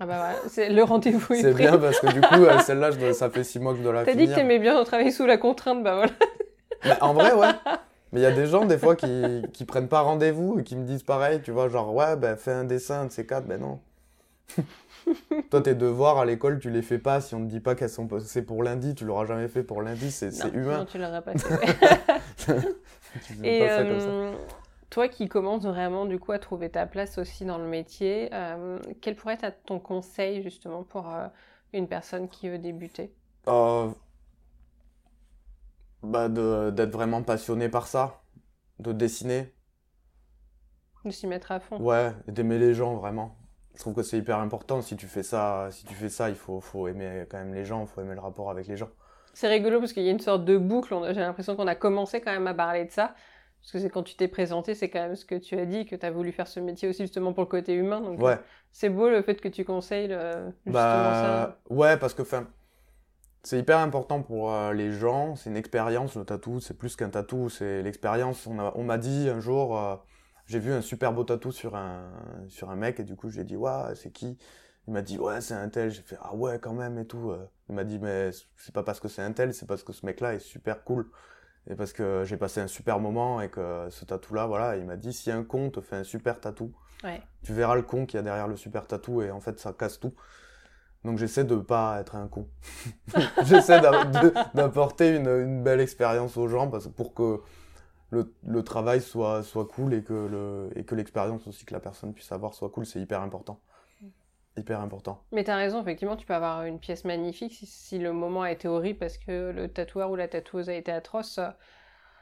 [0.00, 2.92] Ah bah voilà, c'est le rendez-vous est C'est bien parce que du coup, euh, celle-là,
[2.92, 5.10] dois- ça fait 6 mois que je dois la T'as dit que t'aimais bien travailler
[5.10, 6.12] sous la contrainte, bah voilà.
[6.84, 7.48] Bah, en vrai, ouais.
[8.12, 10.76] Mais il y a des gens, des fois, qui, qui prennent pas rendez-vous et qui
[10.76, 13.60] me disent pareil, tu vois, genre, ouais, ben fais un dessin de ces quatre, ben
[13.60, 13.80] non.
[15.50, 17.20] Toi, tes devoirs à l'école, tu les fais pas.
[17.20, 19.80] Si on te dit pas qu'elles sont c'est pour lundi, tu l'auras jamais fait pour
[19.82, 20.80] lundi, c'est humain.
[20.80, 21.60] Non, tu l'aurais pas fait.
[23.22, 24.10] Tu Et pas ça comme ça.
[24.10, 24.34] euh,
[24.90, 28.78] toi qui commences vraiment du coup à trouver ta place aussi dans le métier, euh,
[29.00, 31.28] quel pourrait être ton conseil justement pour euh,
[31.72, 33.12] une personne qui veut débuter?
[36.02, 38.22] Bah, d'être vraiment passionné par ça,
[38.80, 39.54] de dessiner,
[41.04, 43.37] De s'y mettre à fond ouais, et d'aimer les gens, vraiment.
[43.78, 44.82] Je trouve que c'est hyper important.
[44.82, 47.64] Si tu fais ça, si tu fais ça, il faut, faut aimer quand même les
[47.64, 48.88] gens, il faut aimer le rapport avec les gens.
[49.34, 50.96] C'est rigolo parce qu'il y a une sorte de boucle.
[51.14, 53.14] J'ai l'impression qu'on a commencé quand même à parler de ça.
[53.60, 55.86] Parce que c'est quand tu t'es présenté, c'est quand même ce que tu as dit,
[55.86, 58.00] que tu as voulu faire ce métier aussi justement pour le côté humain.
[58.00, 58.32] Donc, Ouais.
[58.32, 58.36] euh,
[58.72, 61.74] c'est beau le fait que tu conseilles le- justement Bah, ça.
[61.74, 62.48] ouais, parce que enfin,
[63.44, 65.36] c'est hyper important pour euh, les gens.
[65.36, 66.58] C'est une expérience, le tatou.
[66.58, 68.44] C'est plus qu'un tatou, c'est l'expérience.
[68.48, 69.94] On a- on m'a dit un jour, euh,
[70.48, 72.10] j'ai vu un super beau tatou sur un,
[72.48, 74.38] sur un mec, et du coup, j'ai dit, ouais, c'est qui?
[74.86, 75.90] Il m'a dit, ouais, c'est un tel.
[75.90, 77.30] J'ai fait, ah ouais, quand même, et tout.
[77.30, 77.46] euh.
[77.68, 80.06] Il m'a dit, mais c'est pas parce que c'est un tel, c'est parce que ce
[80.06, 81.10] mec-là est super cool.
[81.70, 84.96] Et parce que j'ai passé un super moment et que ce tatou-là, voilà, il m'a
[84.96, 86.72] dit si un con te fait un super tatou,
[87.42, 89.74] tu verras le con qu'il y a derrière le super tatou et en fait ça
[89.74, 90.14] casse tout.
[91.04, 92.48] Donc j'essaie de pas être un con.
[93.44, 93.82] j'essaie
[94.54, 97.42] d'apporter une, une, belle expérience aux gens parce, pour que
[98.10, 102.54] le, le, travail soit, soit cool et que l'expérience aussi que la personne puisse avoir
[102.54, 103.60] soit cool, c'est hyper important
[104.58, 105.22] hyper important.
[105.32, 108.52] Mais tu as raison, effectivement, tu peux avoir une pièce magnifique si, le moment a
[108.52, 111.40] été horrible parce que le tatoueur ou la tatoueuse a été atroce.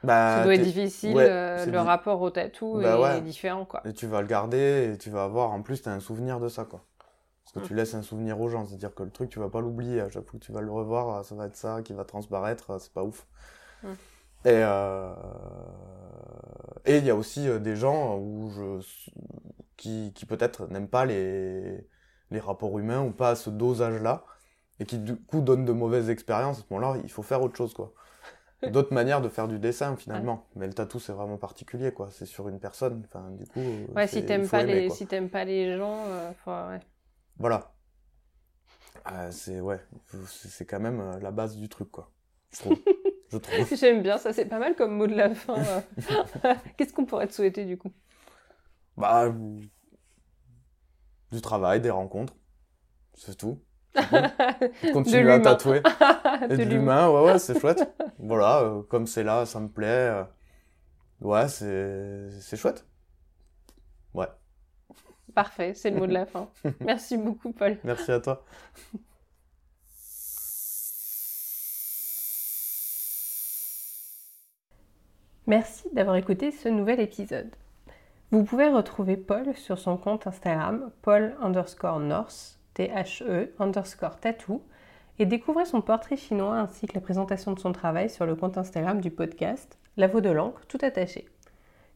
[0.03, 3.65] Bah, ça doit être difficile, euh, le rapport au tatou bah est différent.
[3.65, 3.81] Quoi.
[3.83, 6.39] Et tu vas le garder et tu vas avoir, en plus, tu as un souvenir
[6.39, 6.65] de ça.
[6.65, 6.85] quoi.
[7.43, 7.77] Parce que tu mm.
[7.77, 10.01] laisses un souvenir aux gens, c'est-à-dire que le truc, tu vas pas l'oublier.
[10.01, 12.79] À chaque fois que tu vas le revoir, ça va être ça qui va transparaître,
[12.79, 13.25] c'est pas ouf.
[13.81, 13.87] Mm.
[14.45, 15.13] Et euh,
[16.85, 18.85] et il y a aussi euh, des gens où je
[19.75, 21.87] qui, qui peut-être n'aiment pas les
[22.31, 24.25] les rapports humains ou pas à ce dosage-là,
[24.79, 27.55] et qui du coup donnent de mauvaises expériences, à ce moment-là, il faut faire autre
[27.55, 27.93] chose, quoi.
[28.71, 30.47] D'autres manières de faire du dessin, finalement.
[30.55, 32.09] Mais le tatou, c'est vraiment particulier, quoi.
[32.11, 33.03] C'est sur une personne.
[33.07, 33.61] Enfin, du coup.
[33.95, 34.89] Ouais, si t'aimes pas, les...
[34.89, 36.79] si pas les gens, euh, ouais.
[37.37, 37.71] Voilà.
[39.11, 39.79] Euh, c'est ouais,
[40.27, 42.09] c'est quand même euh, la base du truc, quoi.
[42.51, 42.77] Je trouve.
[43.31, 43.67] Je trouve.
[43.75, 45.55] J'aime bien ça, c'est pas mal comme mot de la fin.
[46.77, 47.91] Qu'est-ce qu'on pourrait te souhaiter du coup?
[48.95, 49.33] Bah,
[51.31, 52.35] du travail, des rencontres.
[53.13, 53.59] C'est tout.
[54.93, 55.81] Continuer à tatouer.
[56.49, 57.91] Et de, l'humain, ouais, ouais, c'est chouette.
[58.19, 59.87] voilà, euh, comme c'est là, ça me plaît.
[59.87, 60.23] Euh,
[61.21, 62.85] ouais, c'est chouette.
[64.13, 64.27] Ouais.
[65.33, 66.49] Parfait, c'est le mot de la fin.
[66.79, 67.77] Merci beaucoup, Paul.
[67.83, 68.43] Merci à toi.
[75.47, 77.55] Merci d'avoir écouté ce nouvel épisode.
[78.31, 84.61] Vous pouvez retrouver Paul sur son compte Instagram, paul underscore north, T-H-E underscore tattoo,
[85.19, 88.57] et découvrir son portrait chinois ainsi que la présentation de son travail sur le compte
[88.57, 91.29] Instagram du podcast, La Vaux de l'encre, tout attaché.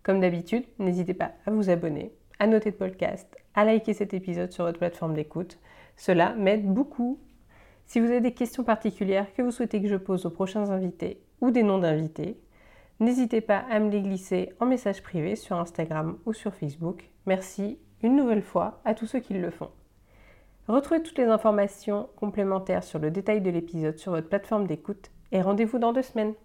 [0.02, 4.54] Comme d'habitude, n'hésitez pas à vous abonner, à noter le podcast, à liker cet épisode
[4.54, 5.60] sur votre plateforme d'écoute.
[5.98, 7.20] Cela m'aide beaucoup.
[7.86, 11.22] Si vous avez des questions particulières que vous souhaitez que je pose aux prochains invités
[11.42, 12.40] ou des noms d'invités,
[13.02, 17.10] N'hésitez pas à me les glisser en message privé sur Instagram ou sur Facebook.
[17.26, 19.72] Merci une nouvelle fois à tous ceux qui le font.
[20.68, 25.42] Retrouvez toutes les informations complémentaires sur le détail de l'épisode sur votre plateforme d'écoute et
[25.42, 26.36] rendez-vous dans deux semaines.